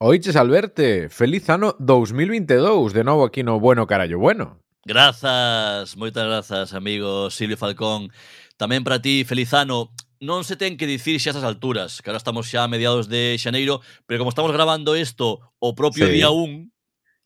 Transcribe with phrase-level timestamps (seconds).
[0.00, 4.62] Oiches, Alberte, feliz ano 2022, de novo aquí no Bueno Carallo Bueno.
[4.86, 8.14] Grazas, moitas grazas, amigo Silvio Falcón.
[8.56, 9.90] Tamén para ti, feliz ano.
[10.22, 13.34] Non se ten que dicir xa esas alturas, que ahora estamos xa a mediados de
[13.42, 16.14] xaneiro, pero como estamos grabando isto o propio Sí.
[16.22, 16.70] día 1,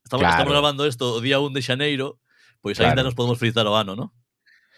[0.01, 0.33] estamos, Claro.
[0.41, 2.25] estamos grabando isto o día 1 de xaneiro,
[2.65, 2.97] pois Claro.
[2.97, 4.17] ainda nos podemos felicitar o ano, ¿no?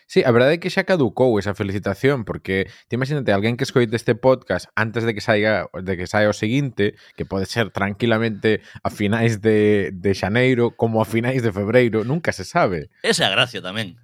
[0.07, 3.97] Sí, a verdade é que xa caducou esa felicitación porque te imagínate alguén que escoite
[3.97, 8.61] este podcast antes de que saiga de que saia o seguinte, que pode ser tranquilamente
[8.85, 12.93] a finais de, de xaneiro como a finais de febreiro, nunca se sabe.
[13.01, 13.97] Esa é a gracia tamén.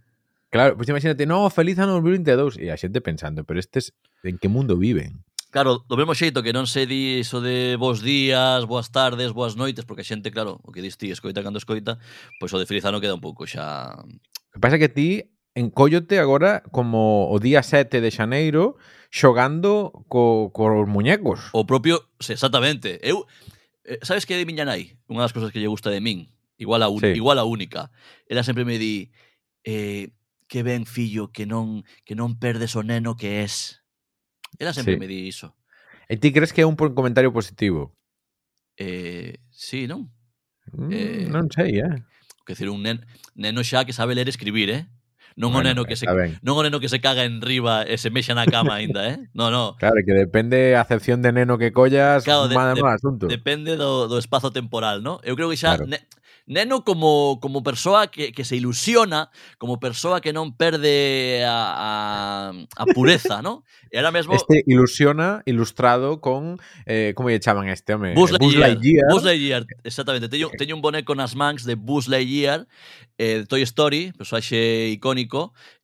[0.51, 3.95] Claro, pois pues imagínate, no, feliz ano 2022 e a xente pensando, pero estes
[4.27, 5.23] en que mundo viven?
[5.51, 9.55] Claro, do mesmo xeito que non se di iso de bons días, boas tardes, boas
[9.55, 12.03] noites, porque a xente, claro, o que dis ti, escoita cando escoita,
[12.39, 13.95] pois o de feliz ano queda un pouco xa...
[13.99, 18.77] O que pasa que ti encóllote agora como o día 7 de xaneiro
[19.11, 21.51] xogando co, cos muñecos.
[21.53, 23.03] O propio, exactamente.
[23.03, 23.27] Eu,
[23.85, 24.95] eh, sabes que é de miña nai?
[25.11, 27.19] Unha das cousas que lle gusta de min, igual a, un, sí.
[27.19, 27.91] igual a única.
[28.31, 29.11] Ela sempre me di,
[29.67, 30.15] eh,
[30.47, 33.83] que ben fillo, que non que non perdes o neno que es.
[34.63, 35.01] Ela sempre sí.
[35.03, 35.59] me di iso.
[36.07, 37.95] E ti crees que é un comentario positivo?
[38.79, 40.11] Eh, sí, non?
[40.71, 42.07] Mm, eh, non sei, eh.
[42.47, 43.03] Que decir, un nen,
[43.35, 44.87] neno xa que sabe ler e escribir, eh?
[45.39, 46.39] Non bueno, o neno que se ben.
[46.43, 49.19] non o neno que se caga en riba e se mexa na cama aínda, eh?
[49.35, 49.79] No, no.
[49.79, 53.27] Claro, que depende a acepción de neno que collas, claro, de, de, asunto.
[53.31, 55.23] Depende do, do espazo temporal, ¿no?
[55.23, 55.87] Eu creo que xa claro.
[55.87, 56.03] ne,
[56.51, 61.91] neno como como persoa que, que se ilusiona, como persoa que non perde a, a,
[62.51, 63.63] a pureza, ¿no?
[63.91, 68.15] E ahora mesmo Este ilusiona ilustrado con eh como lle chaman este home?
[68.15, 69.07] Buzz Lightyear.
[69.11, 70.29] Buzz Lightyear, exactamente.
[70.31, 70.57] Teño, eh.
[70.57, 72.67] teño un boneco nas mans de Buzz Lightyear
[73.19, 75.20] eh, de Toy Story, personaxe icónico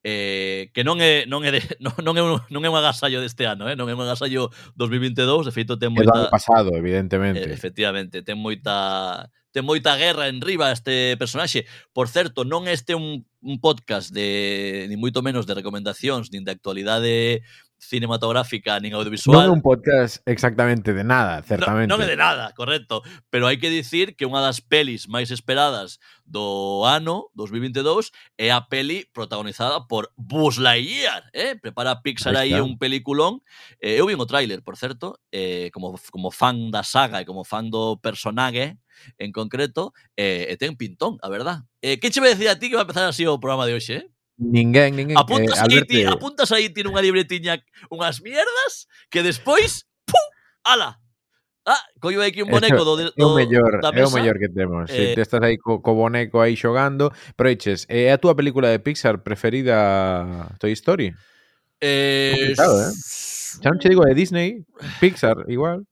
[0.07, 3.19] eh, que non é non é de, non, non é un, non é un agasallo
[3.19, 3.75] deste ano, eh?
[3.75, 7.45] non é un agasallo 2022, de feito ten moita é do pasado, evidentemente.
[7.45, 11.65] Eh, efectivamente, ten moita ten moita guerra en riba este personaxe.
[11.97, 16.53] Por certo, non este un, un podcast de ni moito menos de recomendacións nin de
[16.53, 17.41] actualidade
[17.79, 19.37] cinematográfica nin audiovisual.
[19.37, 21.89] Non é un podcast exactamente de nada, certamente.
[21.93, 23.05] Non, non é de nada, correcto.
[23.29, 28.11] Pero hai que dicir que unha das pelis máis esperadas do ano 2022
[28.41, 31.29] é a peli protagonizada por Buzz Lightyear.
[31.37, 31.55] Eh?
[31.61, 33.45] Prepara Pixar aí un peliculón.
[33.79, 37.45] Eh, eu vi o tráiler, por certo, eh, como, como fan da saga e como
[37.45, 38.81] fan do personaje,
[39.19, 41.69] en concreto, eh, e ten pintón, a verdad.
[41.85, 43.77] Eh, que che me decía a ti que va a empezar así o programa de
[43.77, 44.16] hoxe, eh?
[44.37, 45.17] Ninguén, ninguén.
[45.17, 47.57] Apuntas, eh, aí, ti, apuntas aí tiene nunha libretiña
[47.89, 50.27] unhas mierdas que despois, pum,
[50.65, 51.01] ala,
[51.67, 54.07] Ah, collo aquí un boneco do, do, é o mellor, da mesa.
[54.07, 54.87] É o mellor que temos.
[54.87, 57.11] Eh, si te estás aí co, co boneco aí xogando.
[57.35, 61.11] Pero eches, eh, é a túa película de Pixar preferida Toy Story?
[61.83, 62.93] Eh, Complicado, eh?
[62.95, 64.63] Xa non che digo de Disney,
[65.03, 65.83] Pixar, igual.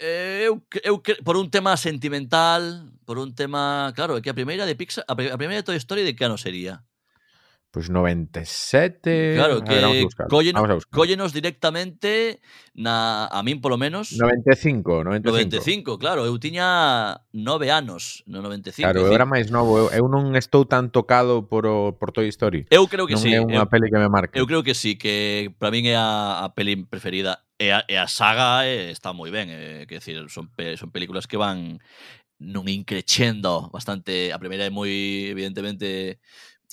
[0.00, 3.92] Eh, eu, eu, por un tema sentimental, por un tema...
[3.92, 6.40] Claro, é que a primeira de Pixar, a, primeira de Toy Story de que ano
[6.40, 6.87] sería?
[7.78, 9.34] Pues 97.
[9.36, 10.98] Claro, que a ver, vamos a buscar.
[10.98, 12.40] cóllenos directamente,
[12.74, 14.18] na, a min polo menos.
[14.18, 15.30] 95, 95.
[15.30, 18.82] 95, claro, eu tiña nove anos no 95.
[18.82, 22.26] Claro, eu era máis novo, eu, eu non estou tan tocado por, o, por Toy
[22.34, 22.66] Story.
[22.66, 23.30] Eu creo que non sí.
[23.30, 24.34] é unha eu, peli que me marca.
[24.34, 27.46] Eu creo que sí, que para min é a, a peli preferida.
[27.62, 30.74] E a, e a saga é, está moi ben, eh, é, que decir, son, pe,
[30.74, 31.78] son películas que van
[32.42, 34.34] nun increchendo bastante.
[34.34, 34.90] A primeira é moi,
[35.30, 36.18] evidentemente,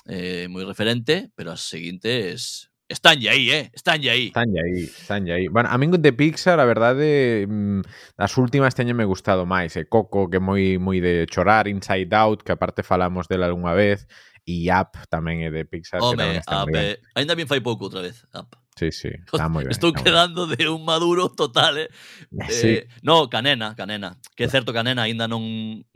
[0.05, 3.71] eh, moi referente, pero as seguintes Están ya aí, eh?
[3.73, 4.27] Están ya aí.
[4.27, 5.47] Están ya aí, están ya aí.
[5.47, 7.81] Bueno, a min de Pixar, a verdade, eh, mm,
[8.17, 9.73] as últimas teñen me gustado máis.
[9.73, 9.85] E eh?
[9.89, 14.05] Coco, que é moi moi de chorar, Inside Out, que aparte falamos dela algunha vez,
[14.45, 15.97] e Up tamén é de Pixar.
[15.97, 18.53] Home, que Up, eh, ainda bien fai pouco outra vez, Up.
[18.77, 19.73] Sí, sí, está moi ben.
[19.73, 20.53] Estou quedando ben.
[20.53, 21.89] de un maduro total, eh?
[22.53, 22.85] Sí.
[22.85, 24.21] eh no, Canena, Canena.
[24.38, 25.41] Que é certo, Canena aínda non,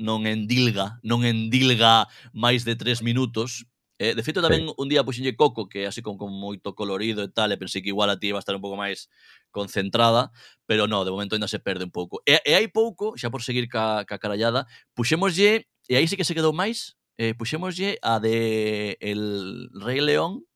[0.01, 3.69] non endilga, non endilga máis de tres minutos,
[3.99, 4.73] Eh, de feito, tamén sí.
[4.79, 7.91] un día puxenlle Coco, que así con, con moito colorido e tal, e pensei que
[7.91, 9.11] igual a ti iba a estar un pouco máis
[9.51, 10.31] concentrada,
[10.63, 12.23] pero no, de momento ainda se perde un pouco.
[12.23, 16.23] E, e hai pouco, xa por seguir ca, ca carallada, puxémoslle, e aí sí que
[16.23, 20.47] se quedou máis, eh, puxémoslle a de El Rei León,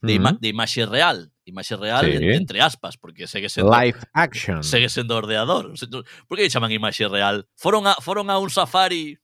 [0.00, 0.40] de, ima, uh -huh.
[0.40, 2.12] de imaxe real, imaxe real sí.
[2.16, 4.62] entre, entre aspas, porque segue sendo live action.
[4.64, 5.76] Segue sendo ordeador.
[6.24, 7.44] Por que chaman imaxe real?
[7.52, 9.18] Foron a foron a un safari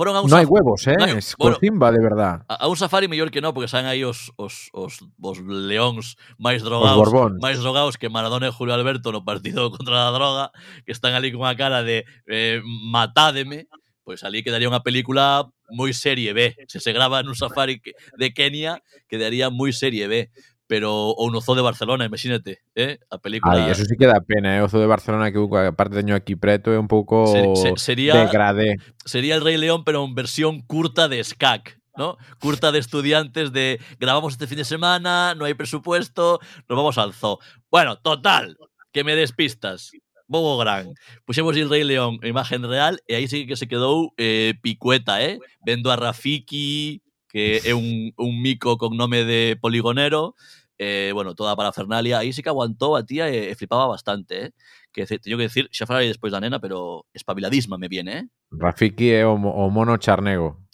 [0.00, 0.96] Foron a un non hai huevos, eh?
[0.96, 2.40] Non hai, bueno, Simba, de verdad.
[2.48, 6.16] A, a un safari mellor que non, porque saen aí os, os, os, os leóns
[6.40, 7.04] máis drogados,
[7.36, 10.56] máis drogados que Maradona e Julio Alberto no partido contra a droga,
[10.88, 13.68] que están ali con a cara de eh, matádeme,
[14.00, 16.56] pois ali quedaría unha película moi serie B.
[16.64, 17.84] Se se grava nun safari
[18.16, 20.32] de Kenia, quedaría moi serie B.
[20.70, 23.02] pero ou no Zoo de Barcelona, imagínate, eh?
[23.10, 23.58] A película...
[23.58, 24.62] Ai, eso sí que dá pena, eh?
[24.62, 28.14] O Zoo de Barcelona que aparte teño aquí preto é un pouco Se- se- sería-
[28.14, 28.78] degradé.
[29.02, 32.14] Sería el Rey León, pero en versión curta de SCAC, ¿no?
[32.38, 36.38] Curta de estudiantes de grabamos este fin de semana, no hay presupuesto,
[36.70, 37.40] nos vamos al zoo.
[37.66, 38.54] Bueno, total,
[38.94, 39.90] que me despistas.
[40.30, 40.94] Bobo Gran.
[41.26, 45.18] Puxemos el Rey León en imagen real e aí sí que se quedou eh, picueta,
[45.18, 45.42] eh?
[45.66, 50.34] Vendo a Rafiki, que é un, un mico con nome de poligonero,
[50.80, 54.50] eh, bueno, toda parafernalia, aí sí que aguantou a tía e, e flipaba bastante, eh?
[54.88, 58.24] Que teño que decir, xa falarei despois da nena, pero espabiladisma me viene, eh?
[58.48, 60.64] Rafiki o, mo- o mono charnego.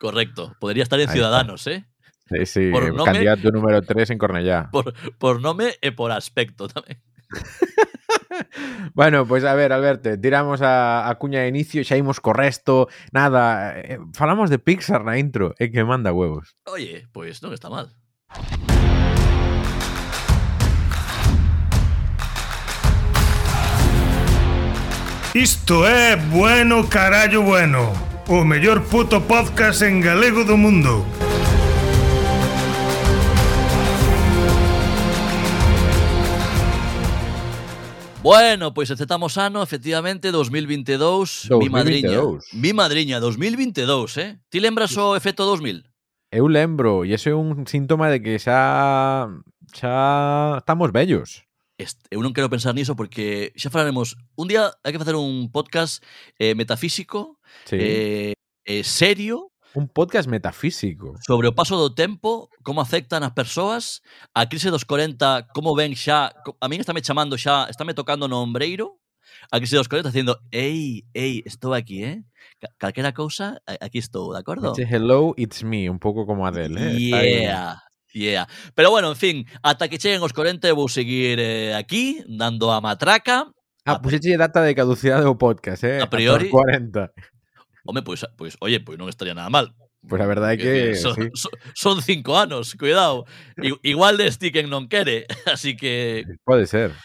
[0.00, 0.56] Correcto.
[0.56, 1.14] Podría estar en Ahí está.
[1.20, 1.84] Ciudadanos, ¿eh?
[2.24, 4.70] Sí, sí, Por nome- candidato número 3 en Cornellá.
[4.72, 6.96] Por, por nome e por aspecto tamén.
[8.94, 12.88] Bueno, pois a ver, Alberto, tiramos a, a cuña de inicio, xa imos co resto,
[13.12, 16.54] nada, eh, falamos de Pixar na intro, é que manda huevos.
[16.66, 17.92] Oye, pois non está mal.
[25.34, 27.92] Isto é Bueno Carallo Bueno
[28.26, 31.06] O mellor puto podcast en galego do mundo
[38.26, 41.48] Bueno, pois aceptamos ano, efectivamente, 2022.
[41.62, 42.18] Mi madriña.
[42.18, 42.52] 2022.
[42.52, 44.38] Mi madriña, 2022, eh?
[44.50, 45.86] Ti lembras o efecto 2000?
[46.34, 49.30] Eu lembro, e iso é un síntoma de que xa
[49.72, 51.48] xa estamos vellos.
[51.80, 55.48] Est- eu non quero pensar niso porque xa falaremos un día hai que facer un
[55.48, 56.04] podcast
[56.36, 57.76] eh, metafísico Sí.
[57.80, 58.32] eh,
[58.68, 61.14] eh, serio un podcast metafísico.
[61.24, 64.02] sobre o paso do tempo, como afectan as persoas,
[64.34, 68.42] a crise dos 40, como ven xa, a min estáme chamando xa, estáme tocando no
[68.42, 68.98] ombreiro,
[69.54, 72.26] a crise dos 40 dicindo, ei, ei, estou aquí, eh?
[72.58, 74.74] Ca- Calquera cousa, aquí estou, de acordo?
[74.74, 76.96] Dice, Hello, it's me, un pouco como Adele, eh?
[76.98, 77.18] Está.
[77.22, 77.70] Yeah,
[78.12, 78.48] Yeah.
[78.74, 82.72] Pero bueno, en fin, ata que cheguen os 40 eu vou seguir eh, aquí dando
[82.72, 83.46] a matraca.
[83.86, 84.02] Ah, a...
[84.02, 86.02] puxeche data de caducidade do podcast, eh?
[86.02, 86.50] A priori.
[86.50, 87.12] Ata 40.
[87.86, 89.72] Home, pois, pois, oye, pois non estaría nada mal.
[90.00, 90.74] Pois pues a verdade é que...
[90.96, 91.28] Son, sí.
[91.34, 93.24] son, son cinco anos, cuidado.
[93.82, 96.24] Igual de Sticken non quere, así que...
[96.44, 96.96] Pode ser.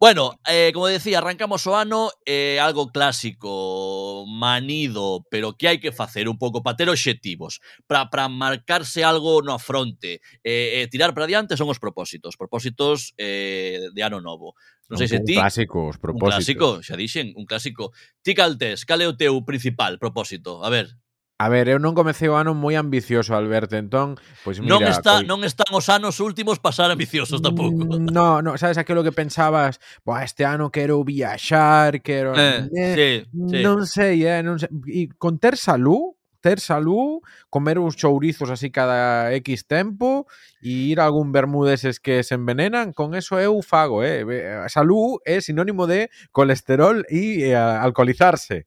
[0.00, 5.90] Bueno, eh, como decía, arrancamos o ano eh, algo clásico, manido, pero que hai que
[5.90, 7.58] facer un pouco para ter obxectivos,
[7.90, 13.18] para para marcarse algo no fronte, eh, eh, tirar para diante son os propósitos, propósitos
[13.18, 14.54] eh, de ano novo.
[14.86, 15.34] Non sei se ti...
[15.34, 16.14] Clásicos, propósitos.
[16.14, 17.90] Un clásico, xa dixen, un clásico.
[18.22, 20.62] Ti caltes, cal é o teu principal propósito?
[20.62, 20.94] A ver,
[21.40, 25.22] A ver, eu non comecei o ano moi ambicioso, Alberto, entón, pois mira, non está
[25.22, 25.30] coi...
[25.30, 27.86] non están os anos últimos pasar ambiciosos tampouco.
[27.86, 32.94] Mm, no, no, sabes aquilo que pensabas, Buah, este ano quero viaxar, quero eh, eh,
[32.98, 33.10] sí,
[33.54, 33.62] sí.
[33.62, 38.74] non sei, eh, non sei, e con ter salud, ter salud, comer uns chourizos así
[38.74, 40.26] cada X tempo
[40.58, 44.26] e ir a algún bermudeses que se envenenan, con eso eu fago, eh.
[44.66, 48.66] Salud é sinónimo de colesterol e eh, alcoholizarse.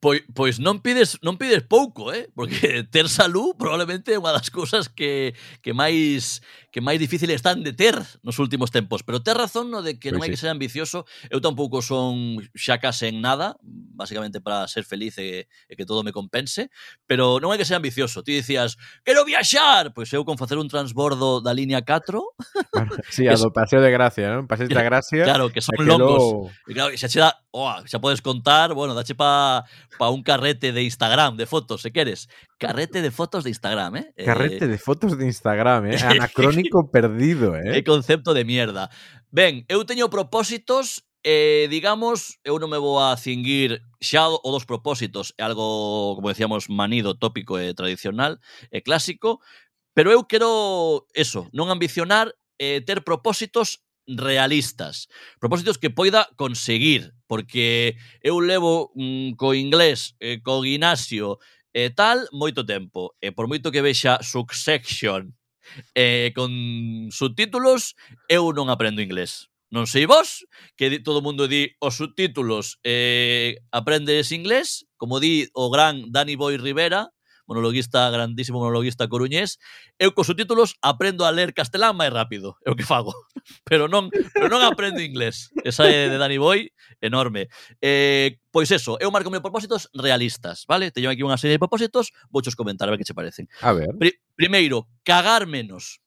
[0.00, 2.32] Pois, pois non pides non pides pouco, eh?
[2.32, 2.88] Porque mm.
[2.94, 6.40] ter salud probablemente é unha das cousas que, que máis
[6.72, 10.08] que máis difícil están de ter nos últimos tempos, pero ter razón no de que
[10.08, 10.34] pois non hai sí.
[10.34, 11.04] que ser ambicioso.
[11.28, 16.00] Eu tampouco son xa case en nada, basicamente para ser feliz e, e que todo
[16.00, 16.72] me compense,
[17.04, 18.24] pero non hai que ser ambicioso.
[18.24, 22.16] Ti dicías, quero viaxar, pois eu con facer un transbordo da línea 4.
[22.70, 24.48] Claro, sí, a do paseo de gracia, non?
[24.48, 25.26] Paseo da gracia.
[25.26, 26.22] Claro, que son longos.
[26.22, 26.70] Lo...
[26.70, 29.60] E claro, xa che dá, oh, xa podes contar, bueno, dache pa
[29.98, 32.28] pa un carrete de Instagram, de fotos, se queres.
[32.58, 34.12] Carrete de fotos de Instagram, eh?
[34.16, 35.98] eh carrete eh, de fotos de Instagram, eh?
[36.02, 37.72] Anacrónico perdido, eh?
[37.72, 38.90] Que concepto de mierda.
[39.30, 44.64] Ben, eu teño propósitos Eh, digamos, eu non me vou a cinguir xa o dos
[44.64, 48.40] propósitos, é algo, como decíamos, manido, tópico e tradicional
[48.72, 49.44] e clásico,
[49.92, 53.84] pero eu quero eso, non ambicionar, eh, ter propósitos
[54.16, 61.38] realistas, propósitos que poida conseguir, porque eu levo mm, co inglés, eh, co gimnasio
[61.70, 65.30] e tal moito tempo, e por moito que vexa Succession
[65.94, 66.50] eh, con
[67.10, 67.94] subtítulos,
[68.26, 69.50] eu non aprendo inglés.
[69.70, 70.42] Non sei vos,
[70.74, 76.34] que di, todo mundo di os subtítulos eh, aprendes inglés, como di o gran Danny
[76.34, 77.14] Boy Rivera,
[77.50, 79.58] monologuista, grandísimo monologuista coruñés,
[79.98, 83.10] eu cos subtítulos aprendo a ler castelán máis rápido, é o que fago.
[83.66, 85.50] Pero non, pero non aprendo inglés.
[85.66, 86.70] Esa é de Dani Boy,
[87.02, 87.50] enorme.
[87.82, 90.94] Eh, pois eso, eu marco meus propósitos realistas, vale?
[90.94, 93.50] Teño aquí unha serie de propósitos, vouchos comentar a ver que che parecen.
[93.64, 93.90] A ver.
[93.98, 95.98] Pri primeiro, cagar menos.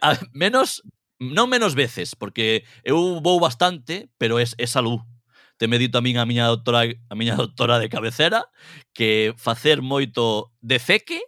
[0.00, 0.80] a, menos
[1.22, 4.98] non menos veces, porque eu vou bastante, pero é, é salud
[5.68, 8.46] medito a min a miña doctora a miña doctora de cabecera
[8.92, 11.20] que facer moito de feque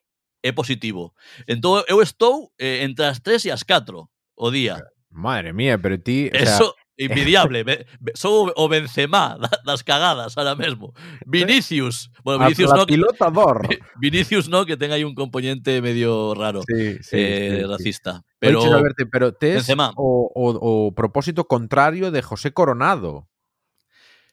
[0.43, 1.15] é positivo.
[1.49, 4.79] Entón eu estou eh, entre as 3 e as 4 o día.
[4.79, 6.85] Eh, madre mía, pero ti, Eso, o sea...
[6.97, 7.87] Invidiable.
[8.15, 9.37] Sou o Benzema
[9.67, 10.95] das cagadas ahora mesmo.
[11.27, 12.11] Vinicius.
[12.23, 12.87] Bueno, Vinicius no.
[12.87, 13.69] Pilotador.
[14.01, 16.63] Vinicius no, que ten aí un componente medio raro.
[16.63, 18.19] Sí, sí, eh, sí, racista.
[18.19, 18.37] Sí.
[18.39, 19.91] Pero, Oiche, verte, pero tes Benzema.
[19.97, 23.29] O, o, o propósito contrario de José Coronado.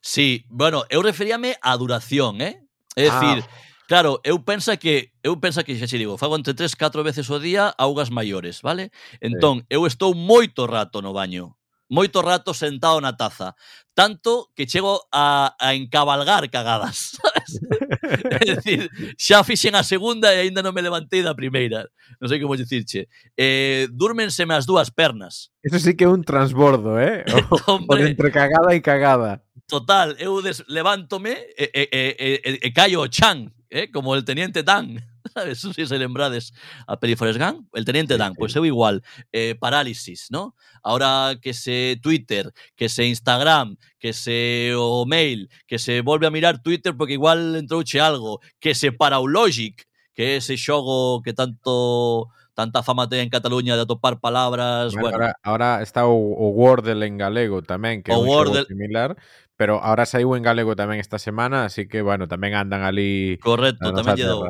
[0.01, 2.65] Sí, bueno, eu referíame á duración, eh?
[2.98, 3.22] É ah.
[3.22, 3.46] dicir,
[3.88, 7.29] claro, eu pensa que eu pensa que xa che digo, fago entre 3 4 veces
[7.29, 8.89] o día augas maiores, vale?
[9.22, 9.65] Entón, sí.
[9.70, 11.55] eu estou moito rato no baño,
[11.86, 13.53] moito rato sentado na taza,
[13.93, 17.20] tanto que chego a, a encabalgar cagadas.
[18.41, 18.89] é dicir,
[19.20, 21.86] xa fixen a segunda e aínda non me levantei da primeira.
[22.17, 23.12] Non sei como dicirche.
[23.36, 25.51] Eh, dúrmenseme as dúas pernas.
[25.62, 27.27] Eso sí que é un transbordo, eh?
[27.51, 29.43] O, Hombre, por entre cagada e cagada.
[29.72, 33.88] Total, eu des, levántome e, e, e, e, e callo o chan, eh?
[33.88, 35.00] como el teniente Dan.
[35.34, 35.62] ¿Sabes?
[35.62, 36.51] Sei se lembrades
[36.86, 37.70] a peli Forrest Gump.
[37.74, 39.00] El teniente Dan, pois eu igual.
[39.32, 40.56] Eh, parálisis, ¿no?
[40.84, 46.32] Ahora que se Twitter, que se Instagram, que se o mail, que se volve a
[46.32, 52.84] mirar Twitter porque igual entrouche algo, que se Paraulogic, que ese xogo que tanto tanta
[52.84, 57.08] fama ten en Cataluña de atopar palabras, Bueno, bueno, ahora, ahora está o, o Wordle
[57.08, 58.68] en galego tamén, que é un Wordle.
[58.68, 59.16] similar,
[59.62, 63.38] pero ahora saiu en galego tamén esta semana, así que, bueno, tamén andan ali...
[63.46, 64.41] Correcto, tamén lle dou,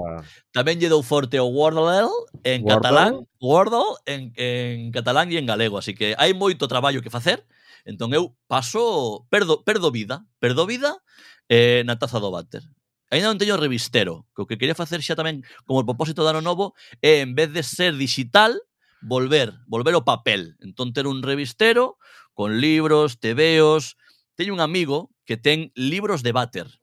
[0.56, 2.08] tamén lle dou forte o Wordle
[2.48, 2.80] en Wordle.
[2.80, 3.14] catalán,
[3.44, 7.44] Wordle en, en catalán e en galego, así que hai moito traballo que facer,
[7.84, 11.04] entón eu paso, perdo, perdo vida, perdo vida
[11.52, 12.64] eh, na taza do váter.
[13.12, 16.32] Ainda non teño revistero, que o que quería facer xa tamén como o propósito de
[16.32, 16.72] ano novo
[17.04, 18.56] é, en vez de ser digital,
[19.04, 20.56] volver, volver o papel.
[20.64, 22.00] Entón ter un revistero
[22.32, 24.00] con libros, tebeos,
[24.42, 26.82] Teño un amigo que ten libros de váter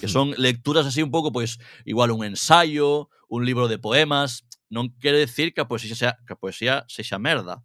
[0.00, 4.92] que son lecturas así un pouco, pois, igual un ensayo, un libro de poemas, non
[5.00, 7.64] quere decir que a poesía sea, que a poesía sexa merda.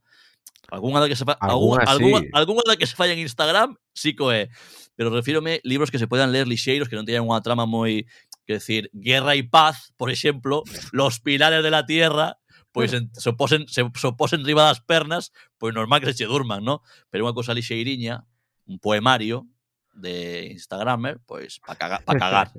[0.72, 2.32] Alguna da que se fa, algunha, algunha, sí.
[2.32, 4.48] algunha da que se falla en Instagram, sí que o é.
[4.96, 8.08] Pero refírome libros que se podan ler lixeiros, que non teñan unha trama moi,
[8.48, 10.64] que decir, Guerra y Paz, por exemplo,
[10.96, 12.40] Los pilares de la tierra,
[12.72, 16.32] pois en, se, posen, se, se posen riba das pernas, pois normal que se che
[16.32, 16.80] durman, ¿no?
[17.12, 18.24] Pero unha cosa lixeiriña,
[18.66, 19.48] un poemario
[19.94, 22.52] de Instagramer, pois pa cagar, pa cagar.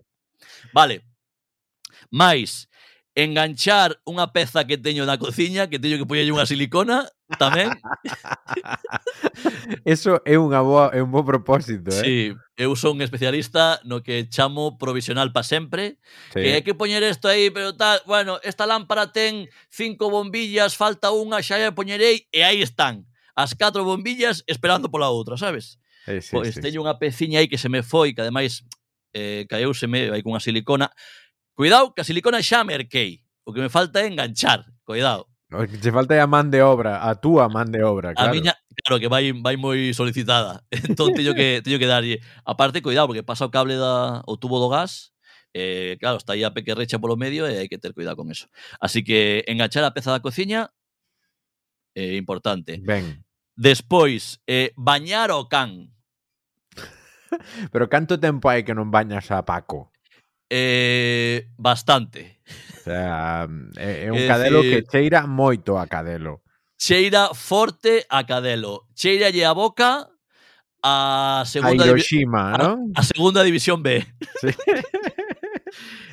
[0.72, 1.02] vale.
[2.10, 2.68] Mais,
[3.14, 7.06] enganchar unha peza que teño na cociña, que teño que poñerlle unha silicona
[7.38, 7.70] tamén.
[9.86, 12.02] Eso é unha boa, é un bo propósito, eh?
[12.02, 12.18] Sí,
[12.58, 16.02] eu son un especialista no que chamo provisional pa sempre,
[16.34, 16.42] sí.
[16.42, 21.14] que hai que poñer isto aí, pero tal, bueno, esta lámpara ten cinco bombillas, falta
[21.14, 23.06] unha, xa lle poñerei, e aí están,
[23.38, 25.78] as catro bombillas esperando pola outra, sabes?
[26.04, 26.84] Sí, pois sí, teño sí.
[26.84, 28.64] unha peciña aí que se me foi, que ademais
[29.16, 30.92] eh, caeuseme aí cunha silicona.
[31.56, 33.24] Cuidado, que a silicona xa merquei.
[33.44, 35.28] O que me falta é enganchar, cuidado.
[35.54, 38.30] O que che falta é a man de obra, a túa man de obra, claro.
[38.30, 40.66] A miña, claro, que vai, vai moi solicitada.
[40.72, 42.20] entón teño que, teño que darlle.
[42.44, 45.14] Aparte, cuidado, porque pasa o cable da, o tubo do gas,
[45.54, 48.34] eh, claro, está aí a peque recha polo medio e hai que ter cuidado con
[48.34, 48.50] eso.
[48.82, 50.74] Así que enganchar a peza da cociña
[51.94, 52.82] é eh, importante.
[52.82, 53.22] Ben.
[53.54, 55.93] Despois, eh, bañar o can.
[57.72, 59.90] Pero canto tempo hai que non bañas a Paco?
[60.50, 62.40] Eh, bastante.
[62.44, 66.44] O sea, é, é un é cadelo decir, que cheira moito a cadelo.
[66.76, 68.86] Cheira forte a cadelo.
[68.92, 70.10] Cheira lle a boca
[70.84, 72.92] a segunda a Hiroshima, ¿no?
[72.94, 74.04] a, a segunda división B.
[74.40, 74.52] Sí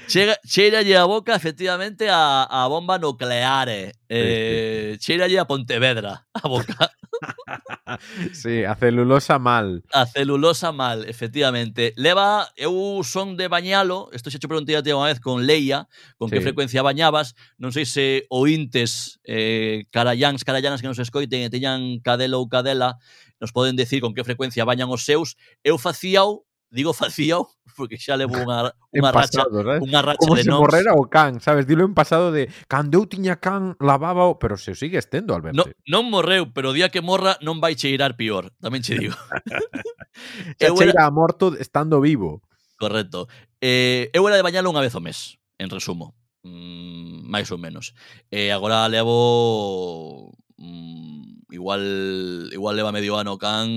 [0.08, 4.06] chega, cheiralle a boca efectivamente a, a bomba nuclear Eh, sí, sí.
[4.10, 6.91] Eh, cheiralle a Pontevedra a boca.
[8.34, 9.84] sí, a celulosa mal.
[9.94, 11.94] A celulosa mal, efectivamente.
[11.96, 15.88] Leva, eu son de bañalo, isto xa te preguntei a ti unha vez con Leia,
[16.18, 16.36] con sí.
[16.36, 22.03] que frecuencia bañabas, non sei se ointes eh, Carallans, carallanas que nos escoiten e teñan
[22.03, 23.00] cadelo ou cadela,
[23.39, 25.39] nos poden decir con que frecuencia bañan os seus.
[25.63, 29.80] Eu facíao digo facíao porque xa levo unha, unha racha pasado, ¿sabes?
[29.84, 31.68] unha racha Como de se morrera o can, sabes?
[31.68, 34.40] Dilo en pasado de cando eu tiña can lavaba o...
[34.40, 35.68] Pero se o sigue estendo, Alberto.
[35.68, 38.56] No, non morreu, pero o día que morra non vai cheirar pior.
[38.63, 39.16] Tamén che digo.
[40.60, 40.92] eu era...
[40.92, 42.44] cheira morto estando vivo.
[42.80, 43.28] Correcto.
[43.62, 46.18] Eh, eu era de bañalo unha vez ao mes, en resumo.
[46.42, 47.94] Mm, máis ou menos.
[48.34, 53.70] Eh, agora levo mm, igual, igual leva medio ano can...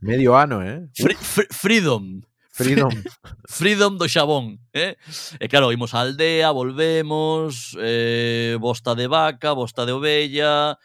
[0.00, 0.88] Medio ano, eh?
[0.94, 2.22] Free, free, freedom.
[2.50, 2.90] Freedom.
[3.48, 4.94] Freedom do xabón, eh?
[5.42, 10.78] E claro, imos á aldea, volvemos, eh, bosta de vaca, bosta de ovella...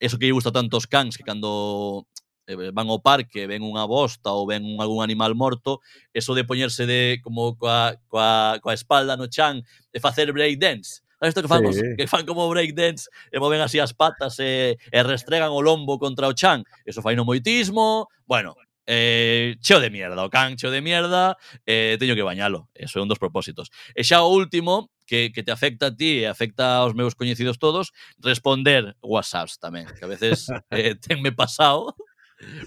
[0.00, 2.04] Eso que lle gusta tanto aos cans, que cando
[2.46, 5.80] eh, van ao parque, ven unha bosta ou ven un, algún animal morto,
[6.12, 11.03] eso de poñerse de como coa, coa, coa espalda no chan e facer break dance
[11.26, 11.82] Isto que fan, sí.
[11.96, 16.28] Que fan como breakdance e moven así as patas e, e restregan o lombo contra
[16.28, 16.64] o chan.
[16.84, 18.08] Eso fai no moitismo.
[18.26, 18.54] Bueno,
[18.86, 22.68] eh, cheo de mierda, o can cheo de mierda, eh, teño que bañalo.
[22.74, 23.70] Eso é un dos propósitos.
[23.94, 27.58] E xa o último, que, que te afecta a ti e afecta aos meus coñecidos
[27.58, 31.96] todos, responder whatsapps tamén, que a veces eh, tenme pasado,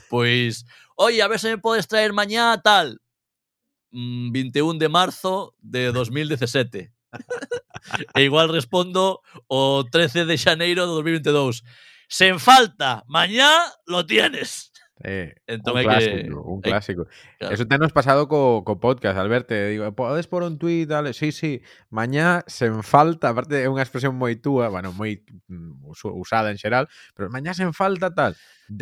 [0.09, 3.01] pois, oye, a ver se me podes traer mañá tal,
[3.91, 6.96] mm, 21 de marzo de 2017
[8.15, 11.63] e igual respondo o 13 de xaneiro do 2022.
[12.07, 13.51] Sen falta, mañá
[13.85, 14.71] lo tienes.
[15.03, 17.01] Eh, entón un clásico, que, un clásico.
[17.03, 17.53] Eh, claro.
[17.53, 19.53] Eso tenos pasado co, co podcast, Alberto.
[19.53, 21.61] Digo, podes por un tuit, dale, sí, sí.
[21.89, 25.21] Mañá sen falta, aparte é unha expresión moi túa, bueno, moi
[25.51, 28.33] mm, usada en xeral, pero mañá sen falta tal.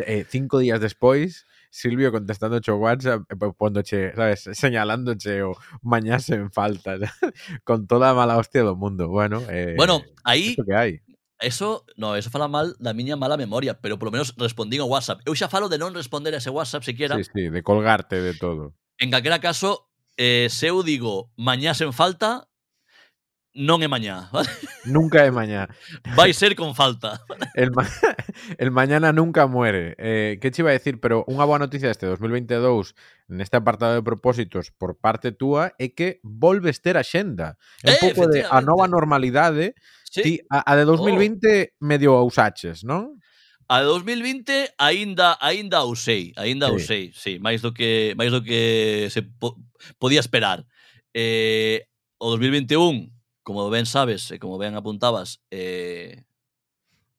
[0.08, 1.44] Eh, cinco días despois,
[1.76, 5.52] Silvio contestando o WhatsApp eh, pondoche, sabes, señalándoche o
[5.82, 6.96] mañase en falta
[7.68, 9.12] con toda a mala hostia do mundo.
[9.12, 10.92] Bueno, eh, bueno aí isto que hai.
[11.36, 15.20] Eso, no, eso fala mal da miña mala memoria, pero polo menos respondín ao WhatsApp.
[15.28, 17.12] Eu xa falo de non responder a ese WhatsApp siquiera.
[17.20, 18.72] Sí, sí, de colgarte de todo.
[18.96, 22.48] En calquera caso, eh, se eu digo mañás en falta,
[23.56, 24.28] non é mañá.
[24.32, 24.48] ¿vale?
[24.84, 25.66] Nunca é mañá.
[26.14, 27.24] Vai ser con falta.
[27.56, 27.88] El, ma
[28.62, 29.96] el mañana nunca muere.
[29.98, 32.92] Eh, que che iba a decir, pero unha boa noticia deste 2022
[33.32, 37.56] neste apartado de propósitos por parte túa é que volves ter axenda.
[37.82, 39.74] É eh, un pouco de a nova normalidade.
[40.06, 40.22] Sí.
[40.22, 41.84] Ti, a, a de 2020 oh.
[41.84, 43.16] medio usaches, non?
[43.66, 46.74] A de 2020 aínda aínda usei, aínda sí.
[46.76, 49.58] usei, sí, máis do que máis do que se po
[49.98, 50.62] podía esperar.
[51.10, 51.88] Eh,
[52.22, 53.15] o 2021
[53.46, 56.26] como ben sabes e como ben apuntabas, eh,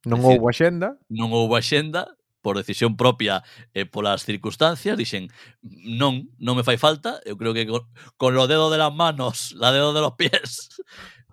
[0.04, 1.00] non decir, houbo axenda.
[1.08, 5.32] Non houbo axenda, por decisión propia e polas circunstancias, dixen,
[5.64, 7.88] non, non me fai falta, eu creo que con,
[8.20, 10.68] con lo dedo de las manos, la dedo de los pies,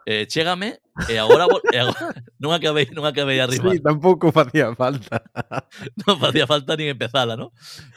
[0.07, 3.75] eh, chégame e eh, agora, e eh, agora non acabei non acabei a rimar.
[3.75, 5.25] Sí, tampouco facía falta.
[6.07, 7.51] non facía falta nin empezala, ¿no?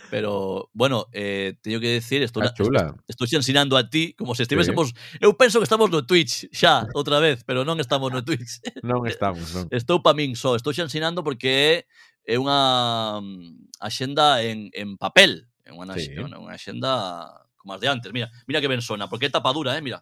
[0.09, 2.95] Pero bueno, eh, teño que decir, estou ah, chula.
[3.05, 5.19] estou ensinando a ti como se estivésemos, sí.
[5.21, 8.63] eu penso que estamos no Twitch xa outra vez, pero non estamos no Twitch.
[8.87, 9.67] non estamos, non.
[9.69, 11.85] Estou pa min só, estou ensinando porque
[12.23, 16.15] é unha mm, axenda en, en papel, é unha, sí.
[16.17, 18.09] unha axenda como as de antes.
[18.15, 20.01] Mira, mira que ben sona, porque é tapadura, eh, mira.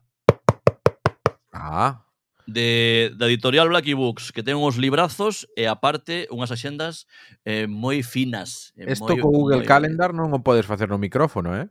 [1.55, 2.03] Ah.
[2.45, 7.09] De, da editorial Blacky Books, que ten uns librazos e aparte unhas axendas
[7.41, 8.69] eh, moi finas.
[8.77, 9.65] Eh, Isto co Google moi...
[9.65, 11.65] Calendar non o podes facer no micrófono, eh?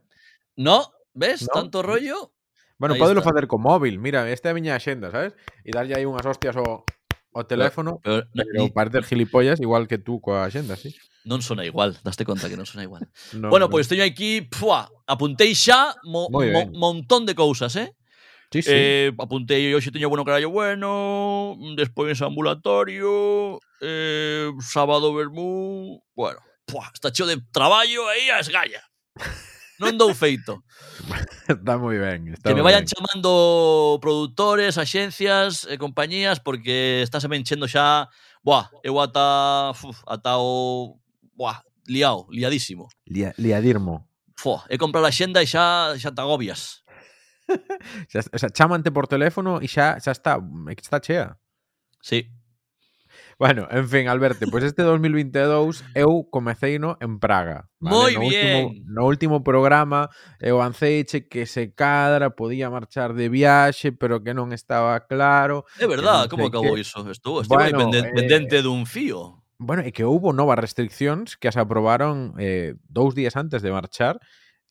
[0.59, 1.47] No, ves?
[1.47, 1.63] No.
[1.63, 2.35] Tanto rollo.
[2.75, 4.03] Bueno, podelo facer co móvil.
[4.03, 5.31] Mira, esta é a miña axenda, sabes?
[5.63, 6.83] E darlle aí unhas hostias ao,
[7.31, 10.91] ao teléfono, pero, pero, pero parecer gilipollas igual que tú coa axenda, sí.
[11.23, 13.07] Non sona igual, daste conta que non sona igual.
[13.39, 13.71] no, bueno, no.
[13.71, 16.75] pois pues, teño aquí, pua, apuntei xa mo, mo, ben.
[16.75, 17.95] montón de cousas, eh?
[18.55, 18.71] Sí, sí.
[18.71, 27.11] Eh, apuntei hoxe teño bueno carallo bueno, despois ambulatorio, eh, sábado vermú, bueno, pua, está
[27.11, 28.79] cheo de traballo aí a esgalla.
[29.75, 30.63] Non dou feito.
[31.51, 32.31] está moi ben.
[32.31, 32.95] Está que me vayan ben.
[32.95, 38.07] chamando produtores, axencias e compañías porque está se me enchendo xa,
[38.39, 40.95] buah, eu ata uf, ata o
[41.35, 41.59] buah,
[41.91, 42.87] liao, liadísimo.
[43.03, 44.07] Lia, liadirmo.
[44.39, 46.84] Fua, he comprado a xenda e xa xa te agobias.
[48.11, 50.41] xa, xa, chamante por teléfono e xa, xa está,
[50.77, 51.37] está chea.
[52.01, 52.29] Sí.
[53.37, 57.67] Bueno, en fin, Alberto, pois pues este 2022 eu comecei no en Praga.
[57.79, 57.91] Vale?
[57.91, 58.65] Moi no bien.
[58.71, 60.07] Último, no último programa
[60.39, 65.67] eu anceiche que se cadra podía marchar de viaxe, pero que non estaba claro.
[65.75, 66.87] É verdade, entón, como acabou que...
[66.87, 67.03] iso?
[67.11, 68.15] Estou, estive bueno, pendente, eh...
[68.15, 69.43] pendente dun fío.
[69.59, 74.15] Bueno, e que houve novas restriccións que as aprobaron eh, dous días antes de marchar.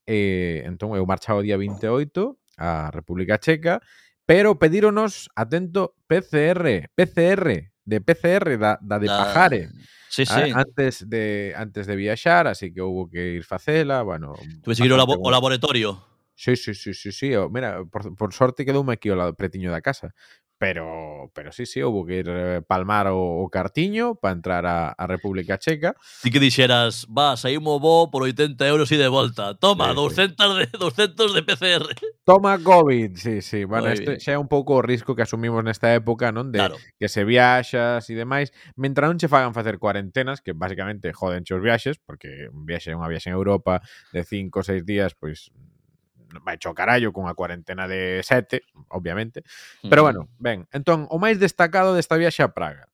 [0.08, 3.80] Eh, entón, eu marchaba o día 28 a República Checa,
[4.26, 9.18] pero pedíronos, atento, PCR, PCR, de PCR, da, da de da...
[9.18, 9.68] pajare.
[10.08, 10.52] Sí, ah, sí.
[10.54, 14.34] Antes de, antes de viaxar, así que houve que ir facela, bueno...
[14.62, 16.14] Tuve que ir ao labo laboratorio.
[16.36, 17.30] Sí, sí, sí, sí, sí.
[17.50, 20.14] Mira, por, por sorte quedoume aquí ao lado pretiño da casa
[20.64, 24.88] pero, pero sí, sí, houve que ir eh, palmar o, o cartiño para entrar a,
[24.88, 25.94] a República Checa.
[26.22, 29.52] Ti que dixeras, va, saímos bo por 80 euros e de volta.
[29.60, 30.56] Toma, sí, 200.
[30.56, 31.84] De, 200 de PCR.
[32.24, 33.68] Toma COVID, sí, sí.
[33.68, 36.48] Bueno, Muy este xa é un pouco o risco que asumimos nesta época, non?
[36.48, 36.80] De claro.
[36.96, 38.48] que se viaxas e demais.
[38.72, 42.96] Mentre non che fagan facer cuarentenas, que basicamente joden os viaxes, porque un viaxe é
[42.96, 43.84] unha viaxe en Europa
[44.16, 45.73] de 5 ou 6 días, pois pues,
[46.42, 49.44] vai cho carallo cunha cuarentena de sete, obviamente.
[49.82, 52.88] Pero bueno, ben, entón, o máis destacado desta viaxe a Praga.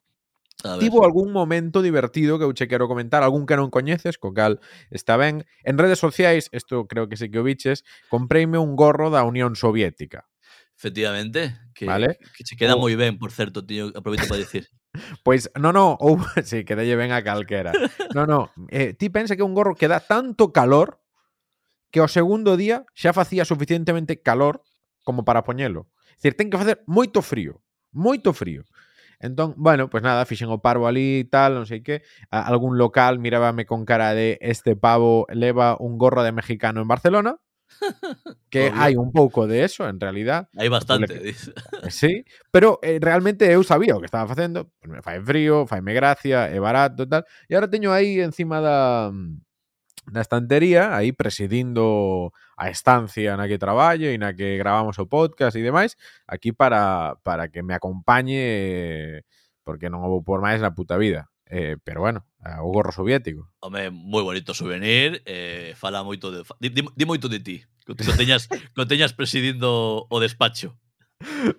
[0.65, 0.81] A ver.
[0.81, 4.61] Tivo algún momento divertido que eu che quero comentar, algún que non coñeces, co cal
[4.93, 5.49] está ben.
[5.65, 9.57] En redes sociais, isto creo que sei que o biches, compreime un gorro da Unión
[9.57, 10.29] Soviética.
[10.77, 12.19] Efectivamente, que, vale.
[12.37, 12.81] que che queda o...
[12.81, 14.69] moi ben, por certo, tío, aproveito para dicir.
[15.23, 17.71] Pois, pues, no, no, ou, oh, sí, que ben a calquera.
[18.15, 20.99] No, no, eh, ti pensa que un gorro que dá tanto calor
[21.91, 24.63] que o segundo día xa facía suficientemente calor
[25.03, 25.91] como para poñelo.
[26.21, 28.63] É dicir, ten que facer moito frío, moito frío.
[29.21, 32.01] Entón, bueno, pois pues nada, fixen o parvo ali e tal, non sei que.
[32.33, 36.89] A, algún local mirábame con cara de este pavo leva un gorro de mexicano en
[36.89, 37.37] Barcelona.
[38.51, 40.51] Que hai un pouco de eso, en realidad.
[40.59, 41.37] Hai bastante, que...
[41.93, 44.73] Sí, pero eh, realmente eu sabía o que estaba facendo.
[44.81, 47.23] Pues me fai frío, faime gracia, é barato e tal.
[47.47, 49.50] E agora teño aí encima da mm,
[50.11, 55.57] na estantería, aí presidindo a estancia na que traballo e na que gravamos o podcast
[55.57, 55.97] e demais,
[56.27, 59.23] aquí para, para que me acompañe
[59.63, 61.31] porque non o vou por máis na puta vida.
[61.51, 62.27] Eh, pero bueno,
[62.63, 63.51] o gorro soviético.
[63.61, 67.95] Home, moi bonito souvenir, eh, fala moito de di, di, di moito de ti, que
[67.95, 70.79] te teñas, que teñas presidindo o despacho.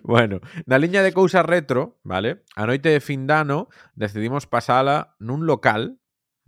[0.02, 2.42] Bueno, na liña de cousas retro, vale?
[2.58, 6.01] A noite de fin dano decidimos pasala nun local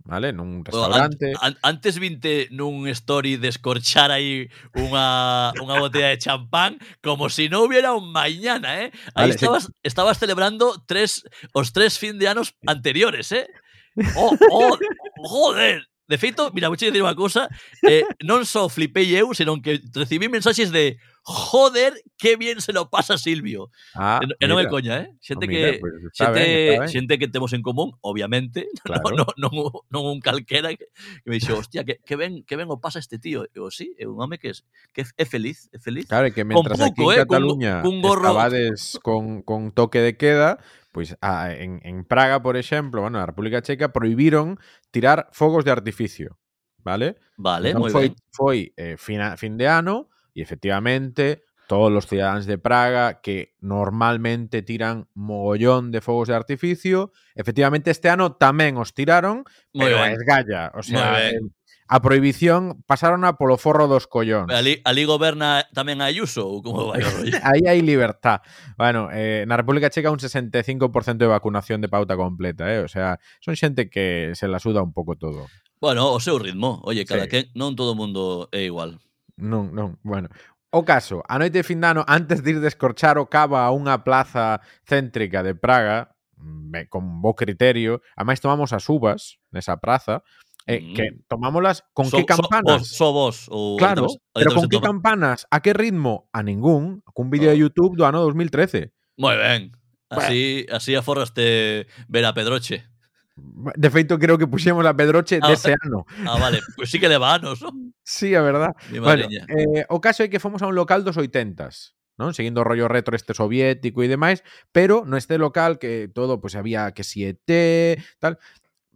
[0.05, 0.31] vale?
[0.31, 1.33] Nun restaurante.
[1.41, 7.49] an, an, antes vinte nun story descorchar aí unha, unha botella de champán como si
[7.49, 8.93] non hubiera un mañana, eh?
[9.17, 9.41] Aí Vale, sí.
[9.41, 13.49] estabas, estabas celebrando tres, os tres fin de anos anteriores, eh?
[14.19, 14.75] Oh, oh,
[15.23, 15.87] joder!
[16.07, 17.49] De feito, mira, vou dicir unha cousa,
[17.81, 22.93] eh, non só flipei eu, senón que recibí mensaxes de joder, que bien se lo
[22.93, 23.73] pasa Silvio.
[23.97, 25.09] Ah, e, e non é coña, eh?
[25.17, 26.89] Xente Oh, mira, que pues xente, ben, ben.
[26.93, 29.17] xente que temos en común, obviamente, Claro.
[29.17, 29.49] non, non,
[29.89, 33.01] non un calquera que, que me dixo, hostia, que, que, ben, que ben o pasa
[33.01, 33.49] este tío.
[33.57, 34.61] Eu, sí, é un home que, es,
[34.93, 36.05] que é feliz, é feliz.
[36.05, 40.13] Claro, que mentras aquí pouco, en eh, Cataluña cun gorro- estabades con, con toque de
[40.21, 40.61] queda,
[40.95, 44.55] pois a, en, en Praga, por exemplo, bueno, na República Checa, prohibiron
[44.95, 46.39] tirar fogos de artificio,
[46.79, 47.19] vale?
[47.35, 48.23] Vale, Entón moi foi, ben.
[48.31, 54.61] foi eh, fina, fin de ano e efectivamente todos os cidadáns de Praga que normalmente
[54.63, 59.43] tiran mogollón de fogos de artificio, efectivamente este ano tamén os tiraron,
[59.75, 60.15] Moi pero a ben.
[60.15, 61.51] esgalla, o sea, el-
[61.87, 64.49] a prohibición pasaron a polo forro dos collóns.
[64.49, 67.01] Ali, ali goberna tamén a Ayuso ou como vai
[67.45, 68.41] Aí hai libertad.
[68.73, 70.81] Bueno, eh, na República Checa un 65%
[71.21, 72.81] de vacunación de pauta completa, eh?
[72.81, 75.45] o sea, son xente que se la suda un pouco todo.
[75.77, 77.29] Bueno, o seu ritmo, oye, cada sí.
[77.29, 78.97] que non todo o mundo é igual.
[79.37, 80.33] Non, non, bueno.
[80.73, 83.71] O caso, a noite de fin de ano, antes de ir descorchar o cava a
[83.71, 90.25] unha plaza céntrica de Praga, mm, con bo criterio, ademais tomamos as uvas nesa praza,
[90.67, 91.23] Eh, que mm.
[91.27, 92.87] tomámoslas con so, qué campanas.
[92.87, 97.03] So, so vos, o claro, entras, pero con qué campanas, a qué ritmo, a ningún.
[97.13, 98.91] Cun vídeo de YouTube do ano 2013.
[99.17, 99.71] Moi ben.
[100.09, 100.77] Así, bueno.
[100.77, 102.89] así aforraste ver a Pedroche.
[103.35, 106.05] De feito, creo que puxemos a Pedroche ah, dese ano.
[106.25, 106.59] Ah, vale.
[106.59, 107.93] Pois pues sí que leva anos, non?
[108.03, 108.73] sí, a verdad.
[108.89, 112.67] Bueno, eh, o caso é que fomos a un local dos 80s non seguindo o
[112.67, 114.39] rollo retro este soviético e demais,
[114.71, 118.39] pero no este local que todo, pues había que siete, tal.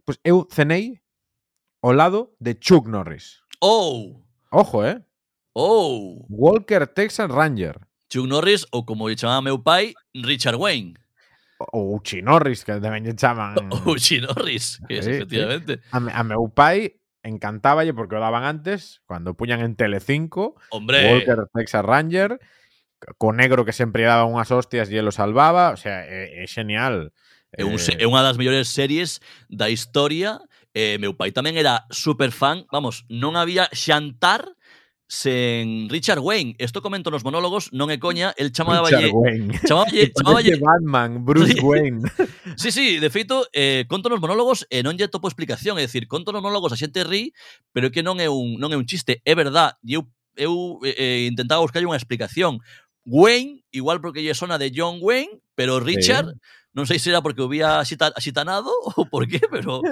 [0.08, 1.04] Pues eu cenei
[1.82, 3.42] ao lado de Chuck Norris.
[3.60, 4.22] ¡Oh!
[4.50, 5.02] Ojo, eh?
[5.52, 6.24] ¡Oh!
[6.28, 7.80] Walker Texas Ranger.
[8.08, 10.94] Chuck Norris, ou como lle chamaba meu pai, Richard Wayne.
[11.72, 13.52] Ou Chinorris, que tamén lle chaman.
[13.84, 15.84] Ou Chinorris, que es, sí, efectivamente.
[15.84, 15.92] Sí.
[15.92, 21.04] A, a meu pai encantáballe porque o daban antes, cando puñan en Telecinco, Hombre.
[21.12, 22.40] Walker Texas Ranger,
[23.20, 27.12] co negro que sempre daba unhas hostias e lo salvaba, o sea, é, é genial.
[27.52, 29.20] É, un, eh, é unha das mellores series
[29.52, 30.40] da historia
[30.74, 32.66] Eh, meu pai tamén era super fan.
[32.70, 34.46] Vamos, non había xantar
[35.10, 36.54] sen Richard Wayne.
[36.62, 39.58] Isto comento nos monólogos, non é coña, el chamaba Richard Wayne.
[39.66, 41.60] Chamáballe, parece Batman, Bruce Sí.
[41.66, 42.06] Wayne.
[42.54, 46.06] Sí, sí, de feito, eh, conto nos monólogos e non lle topo explicación, é dicir,
[46.06, 47.34] conto nos monólogos a xente ri,
[47.74, 50.06] pero é que non é un non é un chiste, é verdad, e eu
[50.38, 52.62] eu eh, eh, intentaba buscar unha explicación.
[53.02, 56.38] Wayne, igual porque lle sona de John Wayne, pero Richard,
[56.72, 59.82] non sei se era porque o vía xitanado ou por qué, pero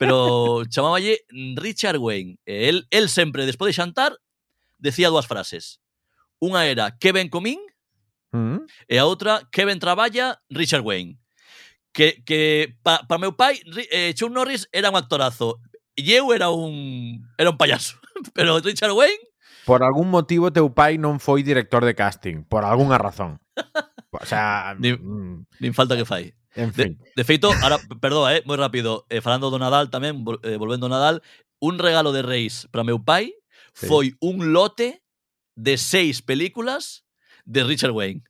[0.00, 1.24] pero chamáballe
[1.56, 2.40] Richard Wayne.
[2.46, 4.16] E el, el sempre, despois de xantar,
[4.80, 5.80] decía dúas frases.
[6.42, 7.60] Unha era que ben comín
[8.32, 8.88] mm.
[8.88, 11.20] e a outra que ben traballa Richard Wayne.
[11.92, 13.60] Que, que para pa meu pai
[13.92, 15.60] eh, Chuck Norris era un actorazo
[15.92, 18.00] e eu era un era un payaso
[18.32, 19.20] pero Richard Wayne
[19.64, 23.38] Por algún motivo teu pai non foi director de casting, por algunha razón.
[24.12, 25.46] O sea, nin, mm.
[25.60, 26.34] nin falta que fai.
[26.54, 27.00] En fin.
[27.00, 30.84] De, de feito, ahora, perdoa, eh, moi rápido, eh, falando do Nadal tamén, eh, volvendo
[30.84, 31.24] ao Nadal,
[31.64, 33.32] un regalo de Reis para meu pai
[33.72, 33.88] sí.
[33.88, 35.00] foi un lote
[35.56, 37.08] de seis películas
[37.48, 38.20] de Richard Wayne.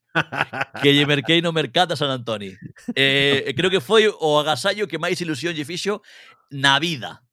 [0.83, 2.53] que lle merquei no mercado a San Antoni.
[2.95, 6.05] Eh, creo que foi o agasallo que máis ilusión lle fixo
[6.53, 7.25] na vida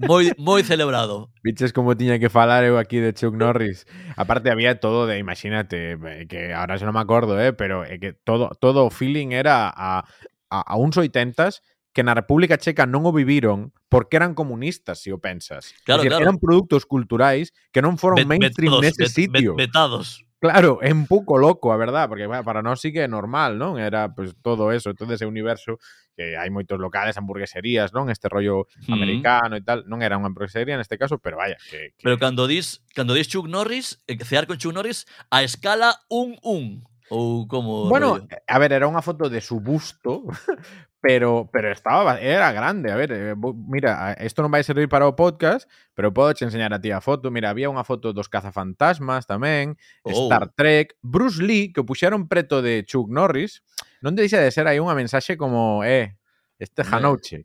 [0.00, 1.28] moi, moi celebrado.
[1.44, 3.84] Viches como tiña que falar eu aquí de Chuck Norris.
[4.16, 8.00] Aparte había todo de, imagínate, eh, que ahora xa non me acordo, eh, pero é
[8.00, 10.08] que todo todo o feeling era a,
[10.48, 11.60] a, a uns 80s
[11.92, 15.74] que na República Checa non o viviron porque eran comunistas, se si o pensas.
[15.84, 16.22] Claro, decir, claro.
[16.24, 19.58] Eran produtos culturais que non foron bet, mainstream vetados, nese sitio.
[19.58, 20.22] Vet, vetados.
[20.40, 23.76] Claro, é un pouco loco, a verdad, porque para nós sí que é normal, non?
[23.76, 25.76] Era pues todo eso, todo ese universo
[26.16, 28.08] que hai moitos locales, hamburgueserías, non?
[28.08, 28.92] Este rollo Mm.
[28.96, 32.48] americano e tal, non era unha hamburguesería neste caso, pero vaya, que, que Pero cando
[32.48, 37.92] dis, cando dis Chuck Norris, eh, cear con Chuck Norris a escala 1-1 ou como
[37.92, 38.32] Bueno, rollo?
[38.32, 40.24] a ver, era unha foto de su busto,
[41.00, 43.34] pero pero estaba ba- era grande, a ver, eh,
[43.66, 45.64] mira, isto non vai servir para o podcast,
[45.96, 47.32] pero che enseñar a ti a foto.
[47.32, 50.28] Mira, había unha foto dos cazafantasmas tamén, Oh.
[50.28, 53.64] Star Trek, Bruce Lee, que o puxeron preto de Chuck Norris,
[54.04, 56.20] non deixa de ser aí unha mensaxe como, eh,
[56.60, 56.92] este Hombre.
[56.92, 57.38] janouche.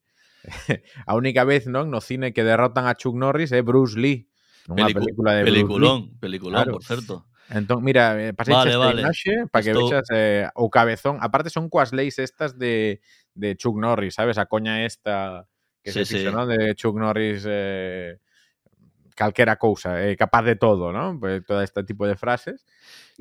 [1.07, 4.27] a única vez, non, no cine que derrotan a Chuck Norris é Bruce Lee.
[4.67, 5.63] Nunha Pelicu- película de Bruce Lee.
[5.63, 6.71] Peliculón, peliculón, Claro.
[6.77, 7.15] por certo.
[7.49, 11.21] Entón, mira, eh, pasei Vale, imaxe para que Estou- vexas eh, o cabezón.
[11.21, 13.01] Aparte son coas leis estas de,
[13.35, 14.37] de Chuck Norris, ¿sabes?
[14.37, 15.47] A coña esta
[15.83, 16.31] que sí, se sí.
[16.31, 16.47] ¿no?
[16.47, 18.17] De Chuck Norris, eh,
[19.15, 21.17] calquera cousa, eh, capaz de todo, ¿no?
[21.19, 22.65] Pues todo este tipo de frases.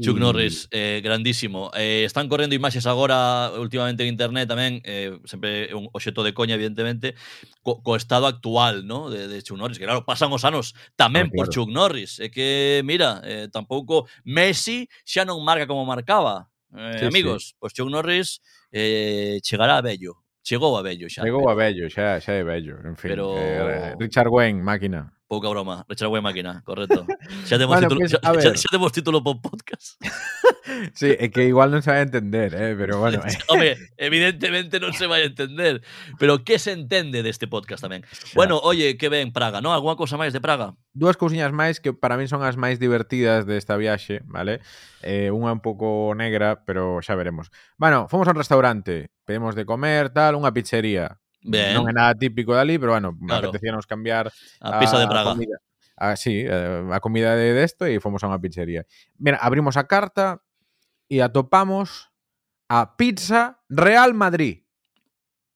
[0.01, 0.21] Chuck y...
[0.21, 1.71] Norris, eh, grandísimo.
[1.77, 6.59] Eh, están correndo imaxes agora últimamente en internet tamén, eh, sempre un obxeto de coña,
[6.59, 7.15] evidentemente,
[7.63, 9.09] co, co estado actual, ¿no?
[9.09, 11.37] De, de Chuck Norris, que claro, pasan os anos tamén ah, claro.
[11.37, 12.19] por Chuck Norris.
[12.19, 16.51] É que, mira, eh, tampouco Messi xa non marca como marcaba.
[16.77, 17.57] Eh, sí, amigos, sí.
[17.59, 18.41] pois Chuck Norris
[18.73, 20.25] eh, chegará a vello.
[20.43, 21.23] Chegou a vello xa.
[21.23, 21.51] Chegou pero...
[21.51, 22.77] a vello, xa, xa é vello.
[22.85, 23.39] En fin, pero...
[23.39, 25.15] eh, Richard Wayne, máquina.
[25.35, 25.83] Pouca broma.
[25.91, 27.03] Richard Way Máquina, correcto.
[27.43, 28.55] Xa temos, Bueno, título, pues, xa, a xa, ver.
[28.55, 29.99] xa temos título po podcast.
[30.95, 33.21] Sí, é que igual non se vai a entender, eh, pero bueno.
[33.29, 35.85] eh, Home, evidentemente non se vai a entender.
[36.17, 38.07] Pero que se entende deste podcast tamén?
[38.33, 39.75] Bueno, oye, que ven Praga, ¿no?
[39.77, 40.79] Alguna cousa máis de Praga?
[40.95, 44.63] dúas cousiñas máis que para min son as máis divertidas desta viaxe, vale?
[45.03, 47.51] Eh, unha un pouco negra, pero xa veremos.
[47.77, 51.19] Bueno, fomos a un restaurante, pedimos de comer, tal, unha pizzería.
[51.45, 51.77] Ben.
[51.77, 53.53] Non é nada típico dali, pero bueno, claro.
[53.53, 54.33] apetecíanos cambiar
[54.65, 55.31] a, a pizza de Praga.
[55.31, 55.57] A comida.
[55.95, 58.89] Ah, sí, eh, a comida de desto de e fomos a unha pizzería.
[59.21, 60.41] Mira, abrimos a carta
[61.07, 62.11] e atopamos
[62.67, 64.65] a Pizza Real Madrid.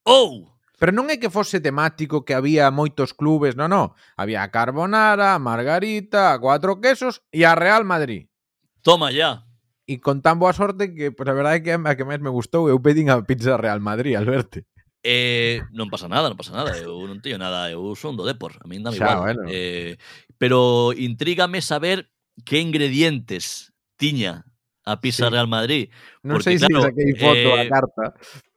[0.04, 0.46] Oh!
[0.78, 3.90] Pero non é que fose temático que había moitos clubes, non, non.
[4.14, 8.30] Había a carbonara, a margarita, a cuatro quesos e a Real Madrid.
[8.86, 9.42] Toma ya.
[9.90, 12.30] E con tan boa sorte que, pues, a verdade é que a que máis me
[12.30, 14.62] gustou eu pedín a pizza Real Madrid, Alberto.
[15.02, 18.58] Eh, non pasa nada, non pasa nada, eu non teño nada, eu son do Depor,
[18.58, 19.38] a min dame Xa, igual.
[19.38, 19.42] Bueno.
[19.46, 19.94] Eh,
[20.42, 22.10] pero intrígame saber
[22.42, 24.42] que ingredientes tiña
[24.82, 25.32] a pizza sí.
[25.32, 25.94] Real Madrid.
[26.26, 28.04] Non sei claro, se saquei foto eh, a carta,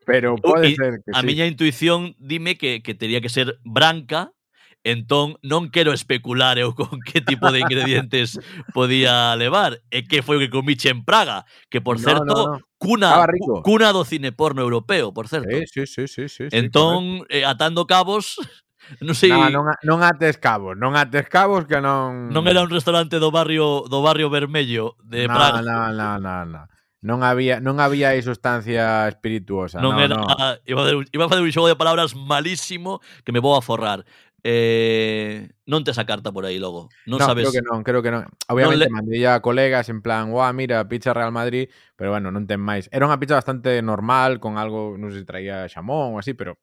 [0.08, 1.26] pero pode eu, eh, ser que A sí.
[1.30, 4.34] miña intuición dime que, que tería que ser branca,
[4.84, 8.42] Entón, non quero especular eu con que tipo de ingredientes
[8.74, 12.58] podía levar e que foi o que comiche en Praga, que por no, certo, no,
[12.58, 12.66] no.
[12.82, 13.30] cuna
[13.62, 15.54] cuna do cine porno europeo, por certo.
[15.54, 18.42] Sí, sí, sí, sí, sí, entón, eh, atando cabos,
[19.00, 19.30] Non sei.
[19.30, 23.30] No, non, non ates cabos, non ates cabos que non Non era un restaurante do
[23.30, 25.62] barrio do barrio Vermello de no, Praga.
[25.62, 26.62] No, no, no, no.
[27.02, 29.82] Non había non había aí sustancia espirituosa.
[29.82, 30.26] Non no, era no.
[30.66, 34.06] iba a iba a fazer un xogo de palabras malísimo que me vou a forrar
[34.44, 36.90] eh, non tes a carta por aí logo.
[37.06, 37.48] Non no, sabes.
[37.48, 38.26] Creo que non, creo que non.
[38.50, 38.96] Obviamente non le...
[38.96, 42.90] mandei a colegas en plan, "Guau, mira, pizza Real Madrid", pero bueno, non ten máis.
[42.90, 46.58] Era unha pizza bastante normal con algo, non sei se traía xamón ou así, pero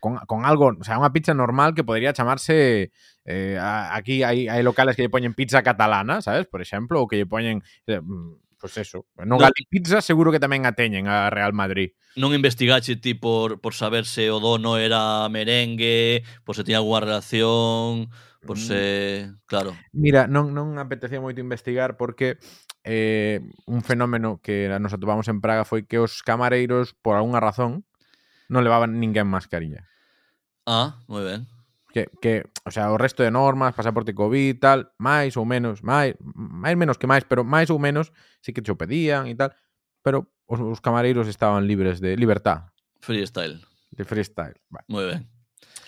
[0.00, 2.88] Con, con, algo, o sea, unha pizza normal que podría chamarse...
[3.28, 6.48] Eh, aquí hai, hai locales que lle poñen pizza catalana, ¿sabes?
[6.48, 7.60] Por exemplo, ou que lle poñen...
[7.84, 9.06] Eh, mm, Pois pues eso.
[9.16, 11.96] No, no Gali pizza seguro que tamén a teñen a Real Madrid.
[12.20, 17.08] Non investigache ti por, por saber se o dono era merengue, por se tiña alguna
[17.08, 18.12] relación,
[18.44, 18.60] por mm.
[18.60, 18.80] se...
[19.48, 19.72] Claro.
[19.96, 22.36] Mira, non, non apetecía moito investigar porque
[22.84, 27.88] eh, un fenómeno que nos atopamos en Praga foi que os camareiros, por algunha razón,
[28.52, 29.88] non levaban ninguén mascarilla.
[30.68, 31.48] Ah, moi ben.
[31.92, 36.14] Que, que, o sea, o resto de normas, pasaporte COVID, tal, máis ou menos, máis,
[36.22, 39.50] máis menos que máis, pero máis ou menos sí que te o pedían e tal,
[40.06, 42.70] pero os, os camareiros estaban libres de libertad.
[43.02, 43.58] Freestyle.
[43.90, 44.54] De freestyle.
[44.70, 44.86] Vale.
[44.86, 45.26] Moi ben.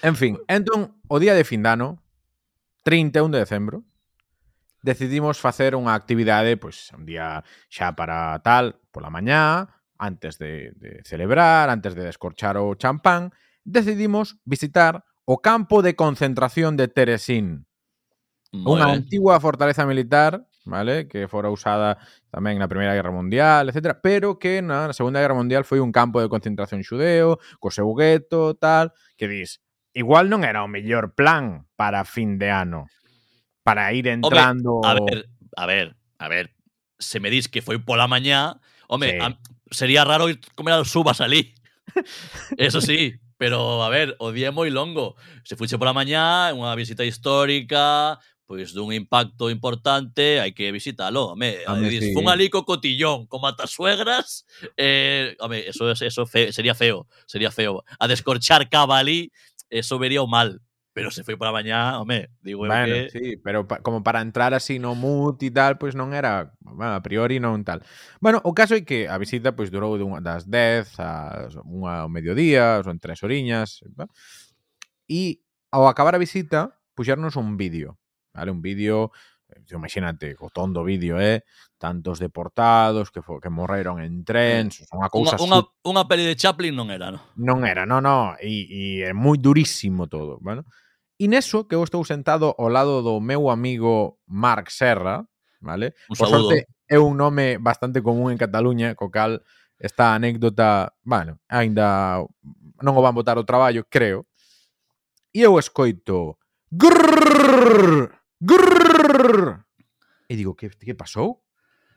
[0.03, 2.03] En fin, entón, o día de fin dano,
[2.83, 3.87] 31 de decembro,
[4.83, 9.71] decidimos facer unha actividade, pois, un día xa para tal, pola mañá,
[10.03, 13.31] antes de, de celebrar, antes de descorchar o champán,
[13.62, 17.67] decidimos visitar o campo de concentración de Teresín.
[18.53, 18.85] Bueno.
[18.85, 21.97] Unha antigua fortaleza militar, vale, que fora usada
[22.29, 26.21] tamén na Primeira Guerra Mundial, etc, pero que na, Segunda Guerra Mundial foi un campo
[26.21, 29.65] de concentración xudeo, co seu gueto, tal, que dis,
[29.97, 32.93] igual non era o mellor plan para fin de ano,
[33.65, 34.85] para ir entrando...
[34.85, 35.87] A ver, a ver,
[36.21, 36.53] a ver,
[37.01, 39.19] se me dis que foi pola mañá, home, sí.
[39.19, 39.33] a,
[39.73, 41.55] sería raro ir comer as uvas ali.
[42.57, 45.19] Eso sí, Pero, a ver, o día é moi longo.
[45.43, 48.15] Se fuche pola mañá, é unha visita histórica,
[48.47, 51.35] pois dun impacto importante, hai que visitalo.
[51.35, 52.15] Home, home sí.
[52.15, 54.47] fun ali co cotillón, co matasuegras,
[54.79, 57.83] eh, home, eso, eso fe, sería feo, sería feo.
[57.99, 59.35] A descorchar cava ali,
[59.75, 60.63] eso vería o mal.
[60.93, 63.09] Pero se foi pola mañá, home, digo bueno, que...
[63.09, 66.53] sí, pero pa, como para entrar así no mood e tal, pois pues non era,
[66.61, 67.81] bueno, a priori non tal.
[68.21, 72.05] Bueno, o caso é que a visita pois pues, durou dunha, das 10 ás unha
[72.05, 74.13] ao mediodía, son tres oriñas, ¿verdad?
[75.13, 78.01] e ao acabar a visita puxernos un vídeo,
[78.33, 78.51] vale?
[78.51, 79.13] Un vídeo
[79.73, 81.45] tío, imagínate, cotondo vídeo, eh?
[81.79, 85.41] Tantos deportados que que morreron en trens, eh, unha cousa...
[85.41, 87.25] Unha, unha, unha peli de Chaplin non era, non?
[87.41, 90.69] Non era, non, non, e, e é moi durísimo todo, bueno?
[91.17, 95.25] E neso que eu estou sentado ao lado do meu amigo Marc Serra,
[95.65, 95.97] vale?
[96.13, 99.41] Un Por sorte, é un nome bastante común en Cataluña, co cal
[99.81, 102.21] esta anécdota, bueno, aínda
[102.83, 104.29] non o van botar o traballo, creo.
[105.33, 106.37] E eu escoito
[106.69, 109.63] grrrr, grrrr,
[110.27, 111.47] e digo, que, que pasou?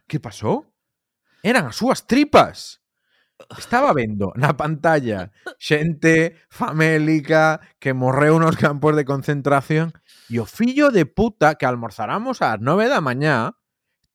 [0.05, 0.69] Que pasou?
[1.41, 2.85] Eran as súas tripas.
[3.57, 9.91] Estaba vendo na pantalla xente famélica que morreu nos campos de concentración
[10.31, 13.59] e o fillo de puta que almorzáramos ás nove da mañá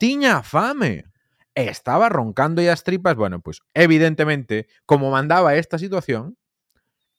[0.00, 1.10] tiña fame
[1.52, 3.16] estaba roncando as tripas.
[3.16, 6.38] Bueno, pues evidentemente, como mandaba esta situación,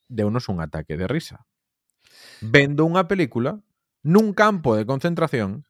[0.08, 1.45] deunos un ataque de risa.
[2.41, 3.62] Vendo unha película
[4.03, 5.63] nun campo de concentración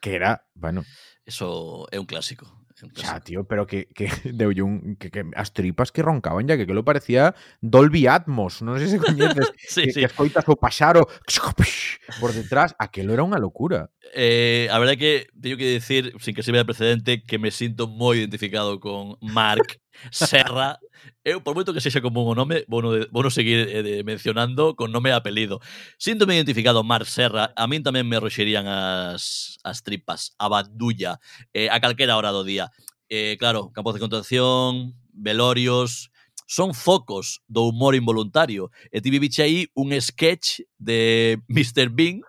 [0.00, 0.84] que era, bueno,
[1.24, 2.44] Eso é un clásico.
[2.82, 3.24] Un clásico.
[3.24, 6.74] tío, pero que, que deulle un, que, que as tripas que roncaban ya que que
[6.76, 7.32] lo parecía
[7.64, 10.00] Dolby Atmos, non sei se coñeces, Sí, que, sí.
[10.04, 11.08] que escoitas o paxaro
[12.20, 13.88] por detrás, aquelo era unha locura.
[14.12, 17.88] Eh, a verdade que teño que decir, sin que sirva de precedente, que me sinto
[17.88, 19.80] moi identificado con Marc
[20.10, 20.78] Serra.
[21.24, 24.92] Eu, por moito que sexa como un nome, vou, vou seguir eh, de, mencionando con
[24.92, 25.60] nome e apelido.
[25.96, 31.20] Síntome identificado Mar Serra, a min tamén me roxerían as, as tripas, a bandulla,
[31.52, 32.72] eh, a calquera hora do día.
[33.08, 36.10] Eh, claro, campos de contención, velorios,
[36.46, 38.70] son focos do humor involuntario.
[38.92, 41.88] E ti viviche aí un sketch de Mr.
[41.88, 42.20] Bean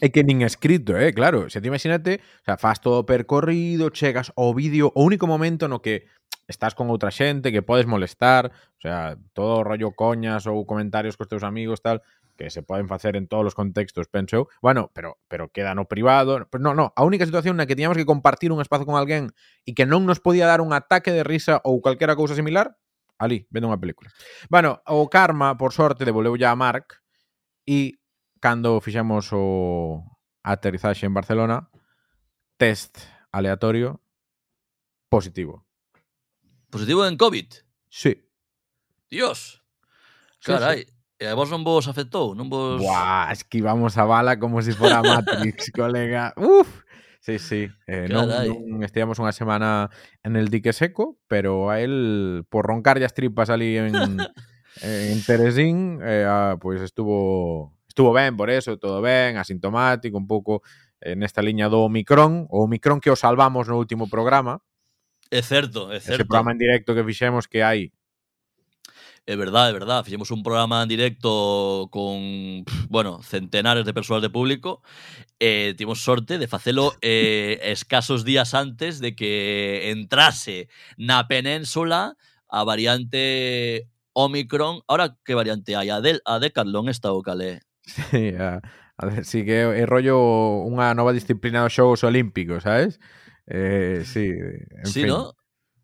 [0.00, 1.50] é que nin escrito, eh, claro.
[1.50, 5.82] Se te imagínate, o sea, faz todo percorrido, chegas ao vídeo, o único momento no
[5.82, 6.06] que
[6.48, 11.30] estás con outra xente, que podes molestar, o sea, todo rollo coñas ou comentarios cos
[11.30, 12.02] teus amigos, tal,
[12.36, 14.44] que se poden facer en todos os contextos, penso eu.
[14.60, 16.48] Bueno, pero pero queda no privado.
[16.50, 19.30] Pero no, no, a única situación na que tiñamos que compartir un espazo con alguén
[19.68, 22.74] e que non nos podía dar un ataque de risa ou calquera cousa similar,
[23.22, 24.10] ali, vendo unha película.
[24.50, 26.98] Bueno, o Karma, por sorte, devolveu ya a Mark
[27.62, 28.01] e
[28.42, 30.02] cando fixemos o
[30.42, 31.70] aterrizaxe en Barcelona,
[32.58, 32.98] test
[33.30, 34.02] aleatorio
[35.08, 35.64] positivo.
[36.68, 37.46] Positivo en COVID?
[37.88, 38.18] Sí.
[39.08, 39.62] Dios.
[40.42, 40.92] Carai, sí, sí.
[41.22, 42.34] e a vos non vos afectou?
[42.34, 42.82] Non vos...
[42.82, 46.34] Buah, esquivamos a bala como se si fora Matrix, colega.
[46.34, 46.82] Uf!
[47.22, 47.70] Sí, sí.
[47.86, 49.86] Eh, non, non estivamos unha semana
[50.26, 53.94] en el dique seco, pero a él, por roncar as tripas ali en,
[54.82, 60.26] en Teresín, eh, ah, pois pues estuvo estuvo ben por eso, todo ben, asintomático, un
[60.26, 60.64] pouco
[61.04, 64.64] eh, nesta liña do Omicron, o Omicron que o salvamos no último programa.
[65.28, 66.24] É certo, é certo.
[66.24, 67.92] Ese programa en directo que fixemos que hai
[69.24, 70.02] É verdade, é verdade.
[70.02, 74.82] Fixemos un programa en directo con, bueno, centenares de persoas de público
[75.38, 80.66] e eh, tivemos sorte de facelo eh, escasos días antes de que entrase
[80.98, 82.18] na península
[82.50, 84.82] a variante Omicron.
[84.90, 85.88] Ahora, que variante hai?
[85.94, 87.62] A, del, a Decathlon está o calé?
[87.84, 88.60] Sí, a,
[88.96, 90.18] a ver, sí que é rollo
[90.66, 93.02] unha nova disciplina dos Xogos Olímpicos, sabes?
[93.46, 95.10] Eh, sí, en Sí, fin.
[95.10, 95.34] no?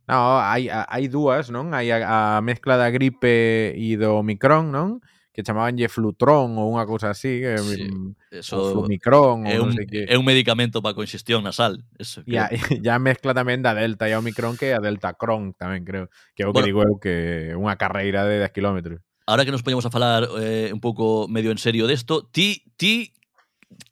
[0.08, 1.74] No, hai, hai dúas, non?
[1.76, 5.02] Hai a, a mezcla da gripe e do Omicron, non?
[5.34, 9.70] Que chamabanlle Flutron ou unha cousa así, que, Sí, mm, Eso Flumicron é ou non
[9.70, 10.00] un, sei que.
[10.08, 11.84] é un medicamento para congestión nasal.
[12.00, 12.56] Eso, E a, creo.
[12.80, 15.84] e a mezcla tamén da Delta e a Omicron que é a Delta Cron tamén,
[15.84, 16.08] creo.
[16.38, 16.68] Que é o que Bueno.
[16.72, 17.14] digo eu que
[17.52, 19.02] é unha carreira de 10 kilómetros.
[19.28, 23.12] ahora que nos poñemos a falar eh, un pouco medio en serio desto, ti, ti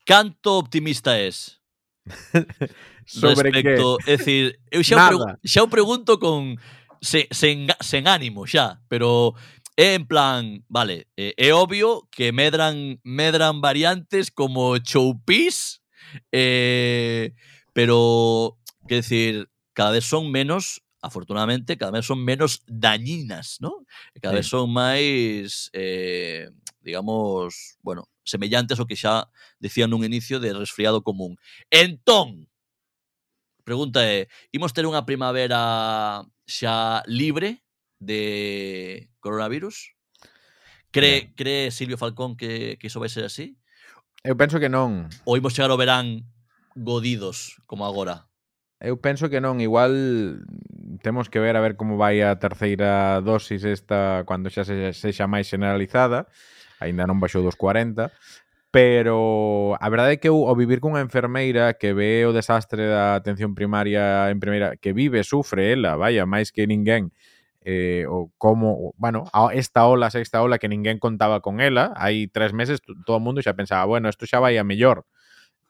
[0.05, 1.61] canto optimista es?
[3.05, 4.13] Sobre respecto, que?
[4.13, 6.57] é dicir, eu xa, pregu, xa o pregunto con
[7.05, 9.37] sen, sen, sen ánimo xa, pero
[9.77, 15.85] é en plan, vale, é, é obvio que medran medran variantes como choupis,
[16.33, 17.37] eh,
[17.77, 18.57] pero,
[18.89, 23.87] que decir, cada vez son menos afortunadamente, cada vez son menos dañinas, ¿no?
[24.21, 24.37] Cada sí.
[24.37, 29.31] vez son máis, eh, digamos, bueno, semellantes ao que xa
[29.63, 31.39] dicían nun inicio de resfriado común.
[31.71, 32.51] Entón,
[33.63, 37.63] pregunta é, imos ter unha primavera xa libre
[38.03, 39.95] de coronavirus?
[40.91, 41.33] Cre, yeah.
[41.35, 43.59] cre Silvio Falcón que, que iso vai ser así?
[44.27, 45.07] Eu penso que non.
[45.23, 46.27] Ou imos chegar ao verán
[46.75, 48.27] godidos, como agora?
[48.81, 49.63] Eu penso que non.
[49.63, 49.93] Igual
[51.03, 55.27] temos que ver a ver como vai a terceira dosis esta cando xa se, sexa
[55.29, 56.29] máis generalizada.
[56.81, 58.13] Aínda non baixou dos 40,
[58.77, 63.17] pero a verdade é que eu ao vivir cunha enfermeira que ve o desastre da
[63.17, 67.09] atención primaria en primeira, que vive, sufre ela, vaya, máis que ninguén,
[67.65, 71.97] eh, o como, bueno, a esta ola, a sexta ola que ninguén contaba con ela,
[71.97, 75.09] hai tres meses todo o mundo xa pensaba, bueno, isto xa vai a mellor,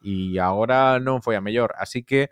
[0.03, 2.27] e agora non foi a mellor, así que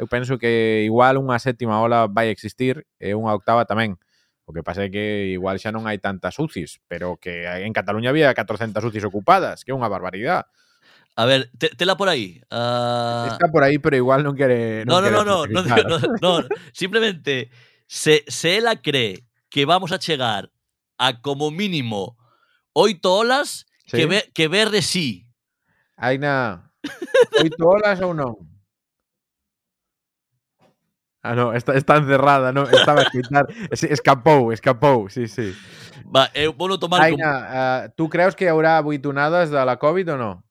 [0.00, 4.00] eu penso que igual unha séptima ola vai existir e unha octava tamén.
[4.48, 8.08] O que pasa é que igual xa non hai tantas UCIs, pero que en Cataluña
[8.08, 10.48] había 400 UCIs ocupadas, que é unha barbaridade.
[11.20, 12.40] A ver, te, tela por aí.
[12.48, 13.28] Uh...
[13.28, 14.88] Está por aí, pero igual non quere...
[14.88, 16.32] No, no, no, no, no, no, no, no, no.
[16.72, 17.52] Simplemente,
[17.84, 20.48] se, se ela cree que vamos a chegar
[20.96, 22.16] a como mínimo
[22.72, 24.00] oito olas, ¿Sí?
[24.00, 25.28] que, ve, que ver de sí.
[26.00, 26.72] Aina,
[27.44, 28.49] oito olas ou non?
[31.22, 33.46] Ah, no, está, está encerrada, no, Estaba a escritar.
[33.70, 35.54] escapou, escapou, sí, sí.
[36.08, 37.02] Va, eh, eu vou tomar...
[37.02, 37.86] Aina, como...
[37.86, 40.44] uh, tú creus que haurá buitunadas de la Covid ou no?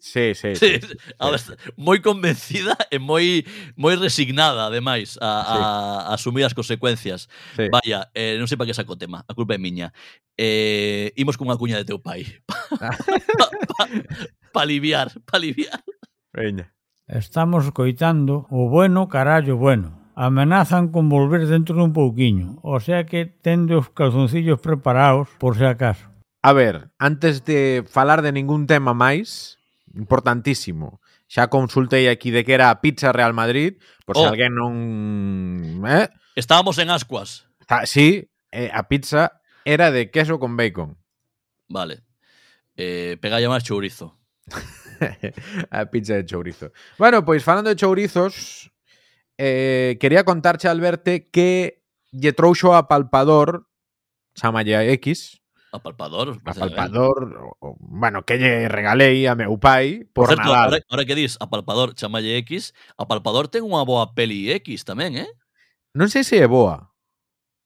[0.00, 0.56] Sí, sí.
[0.56, 0.80] sí.
[0.80, 0.96] sí.
[1.18, 1.40] A ver,
[1.76, 3.44] moi convencida e moi
[3.76, 5.60] moi resignada, ademais, a, sí.
[5.60, 5.68] a,
[6.08, 7.28] a asumir as consecuencias.
[7.54, 7.68] Sí.
[7.68, 9.92] Vaya, eh, non sei para que saco o tema, a culpa é miña.
[10.40, 12.24] Eh, imos cunha cuña de teu pai.
[12.48, 12.56] Pa,
[13.38, 13.46] pa,
[13.76, 13.84] pa,
[14.56, 15.84] pa aliviar, pa aliviar.
[16.32, 16.72] Veña.
[17.10, 19.98] Estamos coitando o bueno carallo bueno.
[20.14, 25.66] Amenazan con volver dentro dun pouquiño, o sea que tende os calzoncillos preparados por se
[25.66, 26.06] acaso.
[26.38, 29.58] A ver, antes de falar de ningún tema máis,
[29.90, 34.22] importantísimo, xa consultei aquí de que era a pizza Real Madrid, por oh.
[34.22, 35.82] se alguén non...
[35.90, 36.06] Eh?
[36.38, 37.50] Estábamos en ascuas.
[37.66, 40.94] Ta, sí, eh, a pizza era de queso con bacon.
[41.66, 42.06] Vale.
[42.78, 44.14] Eh, pegalle máis chourizo.
[45.70, 46.72] a pizza de chourizo.
[46.98, 48.70] Bueno, pois falando de chourizos,
[49.38, 51.82] eh, quería contarche, Alberto, que
[52.12, 53.66] lle trouxo a palpador,
[54.34, 55.40] chamalle a X,
[55.72, 56.40] Apalpador.
[56.44, 57.56] Apalpador, ¿eh?
[57.60, 60.74] o, bueno, que lle regalei a meu pai por, por certo, Nadal.
[60.74, 65.30] Ahora, ahora que dis Apalpador, chamalle X, Apalpador ten unha boa peli X tamén, eh?
[65.94, 66.90] Non sei se é boa.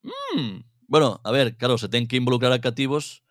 [0.05, 0.68] Mm.
[0.85, 3.24] Bueno, a ver, claro, se ten que involucrar a cativos,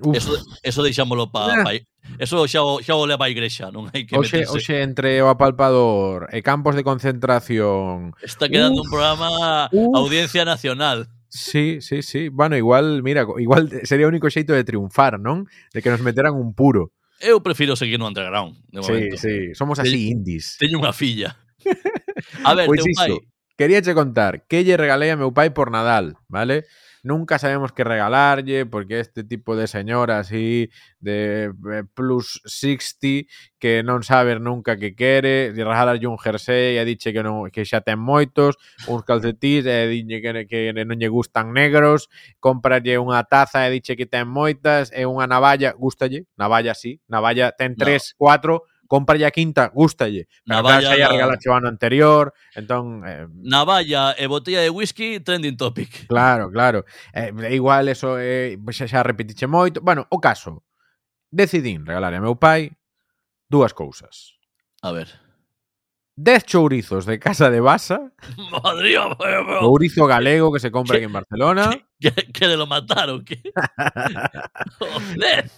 [0.00, 0.16] Uf.
[0.16, 1.64] Eso, eso deixámolo pa, eh.
[1.64, 1.72] pa,
[2.20, 4.52] eso xa, o, xa o leva a igrexa, non hai que oxe, meterse.
[4.52, 8.12] Oxe entre o apalpador e campos de concentración.
[8.20, 9.30] Está quedando uf, un programa
[9.72, 9.96] uf.
[9.96, 11.08] audiencia nacional.
[11.32, 12.28] Sí, sí, sí.
[12.28, 15.48] Bueno, igual, mira, igual sería o único xeito de triunfar, non?
[15.72, 16.92] De que nos meteran un puro.
[17.16, 19.16] Eu prefiro seguir no underground, de momento.
[19.16, 20.60] Sí, sí, somos así teño, indies.
[20.60, 21.40] Teño unha filla.
[22.44, 23.16] A ver, pois teu pai.
[23.56, 26.68] Quería che contar que lle regalei a meu pai por Nadal, vale?
[27.06, 33.86] nunca sabemos qué regalarle, porque este tipo de señora así de eh, plus 60 que
[33.86, 37.80] non saber nunca que quere, de regalarlle un jersey e diche que non que xa
[37.80, 38.58] ten moitos,
[38.90, 42.10] uns calcetís e diche que, que non lle gustan negros,
[42.42, 46.26] compralle unha taza e diche que ten moitas, e unha navalla, gustalle?
[46.34, 48.26] Navalla sí, navalla ten tres, no.
[48.26, 50.28] cuatro, compra a quinta, gustalle.
[50.46, 53.02] Navalla, xa regalaxe o ano anterior, entón...
[53.06, 56.06] Eh, Navalla e botella de whisky, trending topic.
[56.06, 56.84] Claro, claro.
[57.12, 59.80] Eh, igual eso eh, xa, xa repetiche moito.
[59.80, 60.64] Bueno, o caso,
[61.30, 62.72] decidín regalar a meu pai
[63.48, 64.38] dúas cousas.
[64.82, 65.26] A ver...
[66.16, 68.12] 10 chourizos de casa de Basa.
[68.50, 69.16] Madre mía,
[69.60, 71.70] Chourizo galego que se compra aquí en Barcelona.
[72.00, 73.22] Que, que, que lo mataron.
[73.22, 73.42] Que,
[74.78, 75.50] Joder,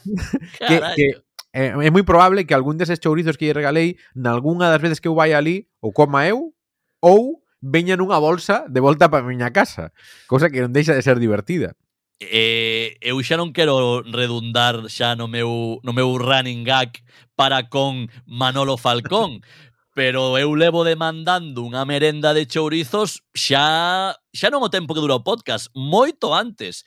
[0.58, 1.22] que, que,
[1.52, 5.08] é, é moi probable que algún deses chourizos que lle regalei nalgúnha das veces que
[5.08, 6.52] eu vai ali ou coma eu
[7.00, 9.90] ou veña nunha bolsa de volta para a miña casa,
[10.30, 11.74] cousa que non deixa de ser divertida.
[12.18, 16.98] Eh, eu xa non quero redundar xa no meu, no meu running gag
[17.38, 19.42] para con Manolo Falcón,
[19.98, 25.18] pero eu levo demandando unha merenda de chourizos xa xa non o tempo que dura
[25.18, 26.82] o podcast, moito antes.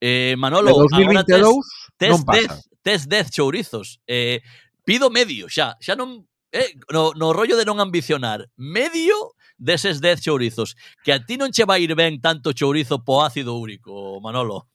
[0.00, 1.64] Eh, Manolo, de 2022 tes,
[1.96, 2.60] tes, non pasa.
[2.60, 3.98] Tes, tes 10 chourizos.
[4.06, 4.44] Eh,
[4.84, 10.22] pido medio xa, xa non eh, no, no rollo de non ambicionar, medio deses 10
[10.22, 14.70] chourizos, que a ti non che vai ir ben tanto chourizo po ácido úrico, Manolo.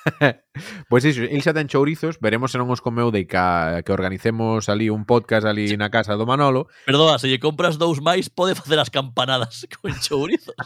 [0.88, 4.72] pois iso, il xa ten chourizos, veremos se non os comeu de ca, que organicemos
[4.72, 6.72] ali un podcast ali na casa do Manolo.
[6.88, 10.56] Perdoa, se lle compras dous máis pode facer as campanadas con chourizos.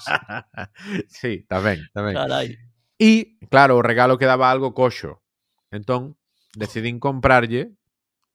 [1.10, 2.14] sí, tamén, tamén.
[2.14, 2.54] Carai.
[2.94, 5.18] E, claro, o regalo quedaba algo coxo.
[5.74, 6.14] Entón,
[6.56, 7.72] decidín comprarlle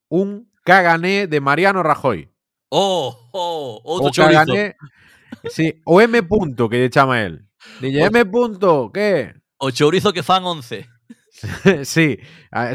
[0.09, 2.31] un cagané de Mariano Rajoy.
[2.69, 4.75] Oh, oh, outro O cagané,
[5.49, 7.45] sí, o M punto que lle chama el.
[7.81, 9.33] Dille, M punto, que?
[9.57, 10.87] O chourizo que fan 11.
[11.83, 12.19] sí,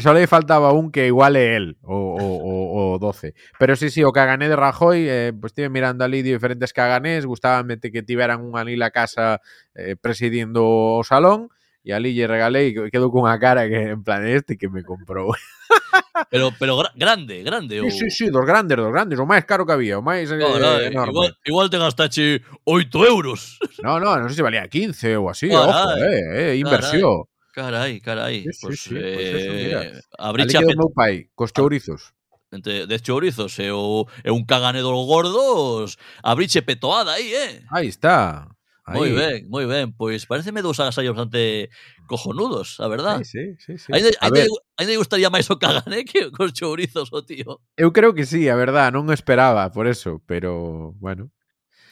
[0.01, 3.33] só le faltaba un que igual é el, o, o, o, o 12.
[3.59, 7.67] Pero sí, sí, o cagané de Rajoy, eh, pues estive mirando ali diferentes caganés, gustaban
[7.79, 9.41] que tiveran un ali la casa
[9.75, 11.49] eh, presidindo o salón,
[11.85, 14.67] y a lle regalei regalé y quedó con una cara que en plan este que
[14.69, 15.31] me comprou.
[16.31, 17.79] pero pero gra grande, grande.
[17.79, 17.91] Sí, o...
[17.91, 20.87] sí, sí, dos grandes, dos grandes, o máis caro que había, o máis no, eh,
[20.87, 23.61] eh nada, igual, igual te gastache 8 euros.
[23.85, 26.53] No, no, non sei sé si se valía 15 ou así, caray, ojo, eh, eh
[26.57, 27.29] inversión.
[27.53, 28.41] Carai, carai.
[28.49, 29.79] Sí, pues, sí, eh, pues eso, mira.
[30.17, 32.17] Ali quedou meu pai, cos chourizos.
[32.49, 37.61] Entre 10 chourizos e, o, e un caganedo gordos, abriche petoada aí, eh.
[37.69, 38.54] Aí está.
[38.85, 39.01] Aí.
[39.01, 41.73] Moi ben, moi ben, pois pareceme dous agasallos bastante
[42.05, 43.17] cojonudos, a verdad.
[43.25, 43.89] Sí, sí, sí, sí.
[43.89, 44.49] Ainda, a ainda, ver.
[44.77, 47.65] ainda gustaría máis o cagané que cos chourizos o tío.
[47.81, 51.33] Eu creo que sí, a verdad, non esperaba por eso, pero bueno,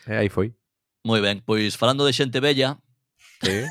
[0.05, 0.53] eh, aí foi.
[1.01, 2.77] Moi ben, pois falando de xente bella,
[3.41, 3.65] sí.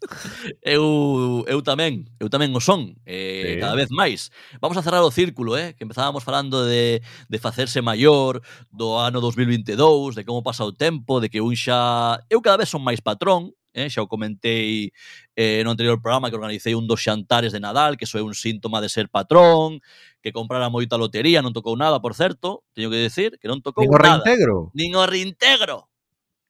[0.62, 3.60] eu, eu tamén, eu tamén o son, eh, sí.
[3.60, 4.32] cada vez máis.
[4.60, 8.40] Vamos a cerrar o círculo, eh, que empezábamos falando de, de facerse maior,
[8.72, 12.20] do ano 2022, de como pasa o tempo, de que un xa...
[12.32, 14.90] Eu cada vez son máis patrón, eh, xa o comentei
[15.36, 18.34] eh, no anterior programa que organicei un dos xantares de Nadal, que iso é un
[18.34, 19.80] síntoma de ser patrón,
[20.20, 23.86] que comprara moita lotería, non tocou nada, por certo, teño que decir, que non tocou
[23.86, 24.24] Nin nada.
[24.24, 24.72] Nin o reintegro.
[24.74, 25.76] Nin o reintegro.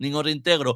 [0.01, 0.70] Nin o reintegro.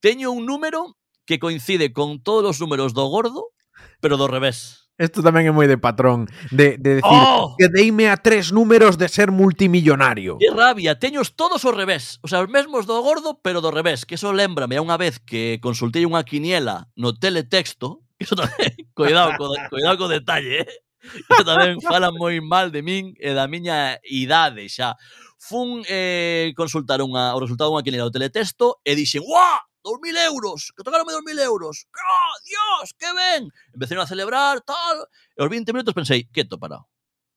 [0.00, 0.96] Teño un número
[1.30, 3.54] que coincide con todos os números do gordo,
[4.02, 4.90] pero do revés.
[4.98, 7.54] Isto tamén é moi de patrón, de, de decir, oh!
[7.54, 10.36] que deime a tres números de ser multimillonario.
[10.42, 14.02] Que rabia, teños todos ao revés, o sea, os mesmos do gordo, pero do revés,
[14.02, 19.38] que eso lembrame a unha vez que consultei unha quiniela no teletexto, iso tamén, cuidado,
[19.38, 20.72] co, cuidado co detalle, eh?
[21.00, 24.98] Iso tamén falan moi mal de min e da miña idade xa.
[25.40, 30.72] Fun eh, consultar unha, o resultado dunha quiniela do teletexto e dixen, "Guau, 2.000 euros,
[30.76, 31.86] que tocaronme 2.000 euros.
[31.94, 33.50] ¡Oh, Dios, que ben!
[33.72, 35.08] Empezaron a celebrar, tal.
[35.36, 36.88] E aos 20 minutos pensei, quieto, parado.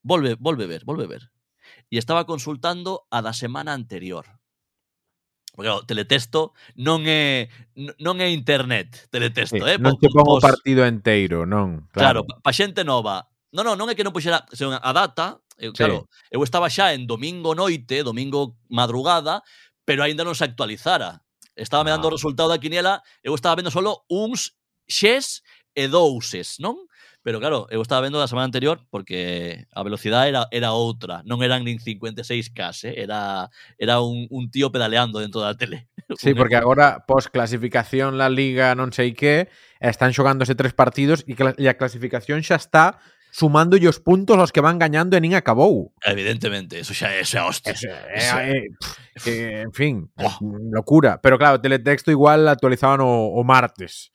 [0.03, 1.31] Volve, volve ver, volve ver.
[1.89, 4.27] E estaba consultando a da semana anterior.
[5.53, 7.45] Porque o teletexto non é
[8.01, 9.77] non é internet, teletexto, sí, eh?
[9.77, 11.85] Non te pongo o partido enteiro, non.
[11.93, 13.21] Claro, claro pa, pa xente nova.
[13.53, 15.77] Non, non, non é que non puxera a data, eu, sí.
[15.77, 19.45] claro, eu estaba xa en domingo noite, domingo madrugada,
[19.85, 21.21] pero aínda non se actualizara.
[21.55, 24.57] Estaba me dando o resultado da quiniela, eu estaba vendo solo uns
[24.89, 25.41] xes
[25.75, 26.89] e douses, non?
[27.23, 31.39] Pero claro, eu estaba vendo da semana anterior porque a velocidade era, era outra, non
[31.39, 32.99] eran nin 56K, eh?
[32.99, 33.47] era,
[33.79, 35.87] era un, un tío pedaleando dentro da tele.
[36.19, 39.47] Sí, porque agora, pos clasificación la Liga non sei que,
[39.79, 42.99] están xogándose tres partidos e, e a clasificación xa está
[43.33, 45.89] sumando os puntos aos que van gañando e nin acabou.
[46.05, 47.73] Evidentemente, eso xa, é xa hostia.
[47.73, 48.69] Eso, eso, eh,
[49.25, 50.37] eh, en fin, oh.
[50.69, 51.17] locura.
[51.17, 54.13] Pero claro, teletexto igual actualizaban o, o martes.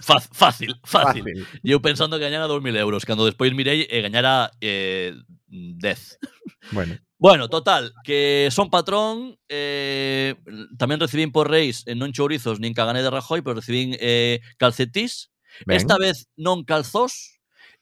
[0.00, 1.24] Fácil, fácil, fácil.
[1.60, 5.12] Eu pensando que gañara 2.000 euros, cando despois mirei e gañara eh,
[5.52, 5.84] 10.
[5.84, 6.26] Eh,
[6.72, 6.96] bueno.
[7.20, 10.36] Bueno, total, que son patrón, eh,
[10.80, 15.32] tamén recibín por reis eh, non chourizos nin cagané de Rajoy, pero recibín eh, calcetís,
[15.66, 15.78] Ben.
[15.78, 17.33] Esta vez non calzós,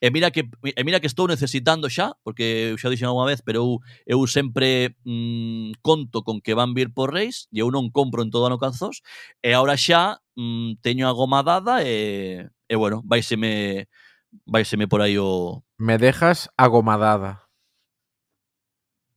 [0.02, 3.38] E mira que e mira que estou necesitando xa, porque eu xa dixen unha vez,
[3.38, 7.86] pero eu, eu sempre mm, conto con que van vir por Reis e eu non
[7.94, 9.06] compro en todo ano calzós
[9.46, 13.86] e agora xa mm, teño a goma dada e, e bueno, vaiseme
[14.42, 15.62] vaiseme por aí o...
[15.78, 17.46] Me dejas agomadada.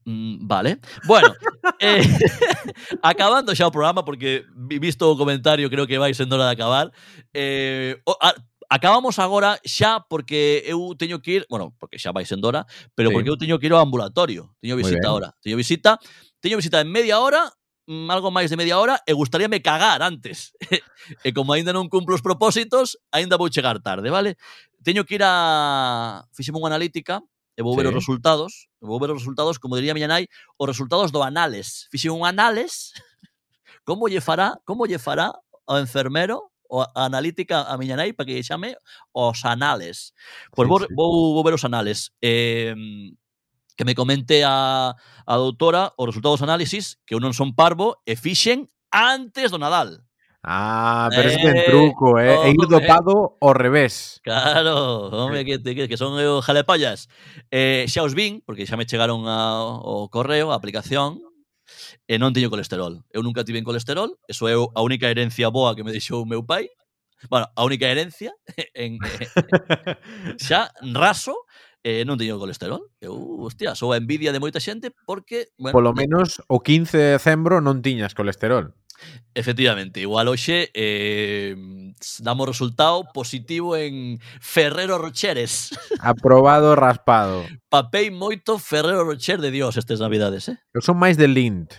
[0.06, 0.78] Mm, vale.
[1.10, 1.34] Bueno,
[1.82, 2.06] eh,
[3.02, 4.46] acabando xa o programa, porque
[4.78, 6.94] visto o comentario creo que vai sendo hora de acabar.
[7.34, 8.38] Eh, o, a,
[8.70, 13.10] acabamos agora xa porque eu teño que ir, bueno, porque xa vai sendo hora, pero
[13.10, 13.14] sí.
[13.14, 14.56] porque eu teño que ir ao ambulatorio.
[14.62, 15.36] Teño visita agora.
[15.42, 16.00] Teño visita,
[16.42, 17.52] teño visita en media hora,
[17.88, 20.54] mm, algo máis de media hora e gustaríame cagar antes.
[21.26, 24.38] e como aínda non cumplo os propósitos, aínda vou chegar tarde, vale?
[24.82, 27.22] Teño que ir a fixeme unha analítica
[27.56, 27.94] e vou ver sí.
[27.94, 31.88] os resultados, vou ver os resultados, como diría miña nai, os resultados do anales.
[31.94, 32.92] Fixe un anales.
[33.86, 35.30] Como lle fará, como lle fará
[35.70, 38.76] ao enfermero a analítica a miña nai para que lle chame
[39.14, 40.14] os anales.
[40.54, 40.88] Pois sí, vou, sí.
[40.94, 42.12] vou, vou ver os anales.
[42.22, 42.74] Eh,
[43.76, 44.96] que me comente a,
[45.26, 49.60] a doutora os resultados dos análisis, que eu non son parvo, e fixen antes do
[49.60, 50.06] Nadal.
[50.48, 52.38] Ah, pero eh, ese é eh, truco, eh?
[52.38, 53.38] Oh, e ir dopado eh.
[53.42, 54.22] ao revés.
[54.24, 57.10] Claro, home, que, que, que son eh, eu jalepollas.
[57.50, 61.18] Eh, xa os vin, porque xa me chegaron a, o correo, a aplicación,
[62.08, 63.04] e non teño colesterol.
[63.12, 66.30] Eu nunca tive en colesterol, eso é a única herencia boa que me deixou o
[66.30, 66.70] meu pai.
[67.30, 68.34] Bueno, a única herencia
[68.74, 71.36] en, en xa raso
[71.86, 72.82] eh, non teño colesterol.
[72.98, 73.14] Eu,
[73.46, 75.54] hostia, sou a envidia de moita xente porque...
[75.62, 78.74] Bueno, Polo menos o 15 de decembro non tiñas colesterol.
[79.36, 81.56] Efectivamente, igual hoxe eh,
[82.20, 85.76] damos resultado positivo en Ferrero Rocheres.
[86.00, 87.44] Aprobado raspado.
[87.68, 90.58] Papei moito Ferrero Rocher de Dios estes navidades, eh?
[90.72, 91.72] Eu son máis de Lind.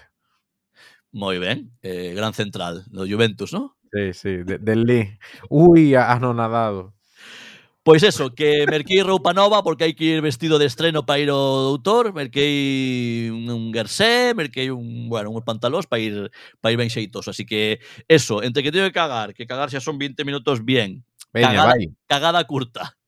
[1.17, 3.73] Moi ben, eh, gran central do Juventus, non?
[3.89, 5.17] Sí, sí, de, de Lind.
[5.49, 6.96] Ui, anonadado.
[7.87, 11.31] Pois eso, que merquei roupa nova porque hai que ir vestido de estreno para ir
[11.31, 16.83] ao doutor, merquei un, un gersé, merquei un, bueno, uns pantalós para ir para ir
[16.83, 17.79] ben xeitoso, así que
[18.11, 21.79] eso, entre que teño que cagar, que cagar xa son 20 minutos bien, Veña, Cagada.
[21.79, 21.95] vai.
[22.11, 22.99] cagada curta.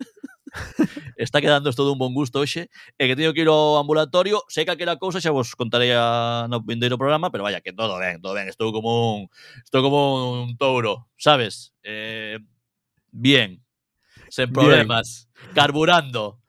[1.19, 4.63] Está quedando todo un bon gusto hoxe e que teño que ir ao ambulatorio, sei
[4.63, 8.23] que aquela cousa xa vos contarei a, no vindeiro programa, pero vaya que todo ben,
[8.23, 9.21] todo ben, estou como un
[9.59, 11.75] estou como un touro, sabes?
[11.83, 12.39] Eh,
[13.11, 13.59] bien,
[14.31, 15.55] sin problemas, Bien.
[15.55, 16.41] carburando.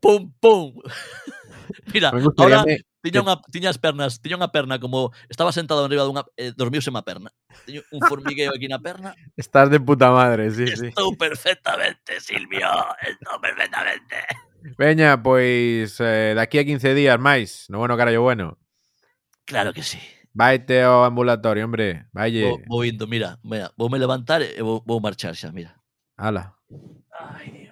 [0.00, 0.74] Pum, pum.
[1.92, 2.78] Mira, ahora me...
[3.02, 6.90] tiña, unha, tiña as pernas, tiña unha perna como estaba sentado enriba dunha eh, dormiuse
[6.90, 7.30] má perna.
[7.64, 9.14] Tiño un formigueo aquí na perna.
[9.38, 10.86] Estás de puta madre, sí, Estou sí.
[10.90, 12.68] Estou perfectamente, Silvio.
[13.02, 14.18] Estou perfectamente.
[14.74, 18.58] Veña, pois eh, daqui a 15 días máis, no bueno carallo bueno.
[19.46, 20.02] Claro que sí.
[20.34, 22.10] Vaite ao ambulatorio, hombre.
[22.12, 22.44] Valle.
[22.44, 25.78] Vou, vou indo, mira, mira, vou me levantar eh, e vou, vou marchar xa, mira.
[26.18, 26.55] Ala.
[27.10, 27.65] Ay,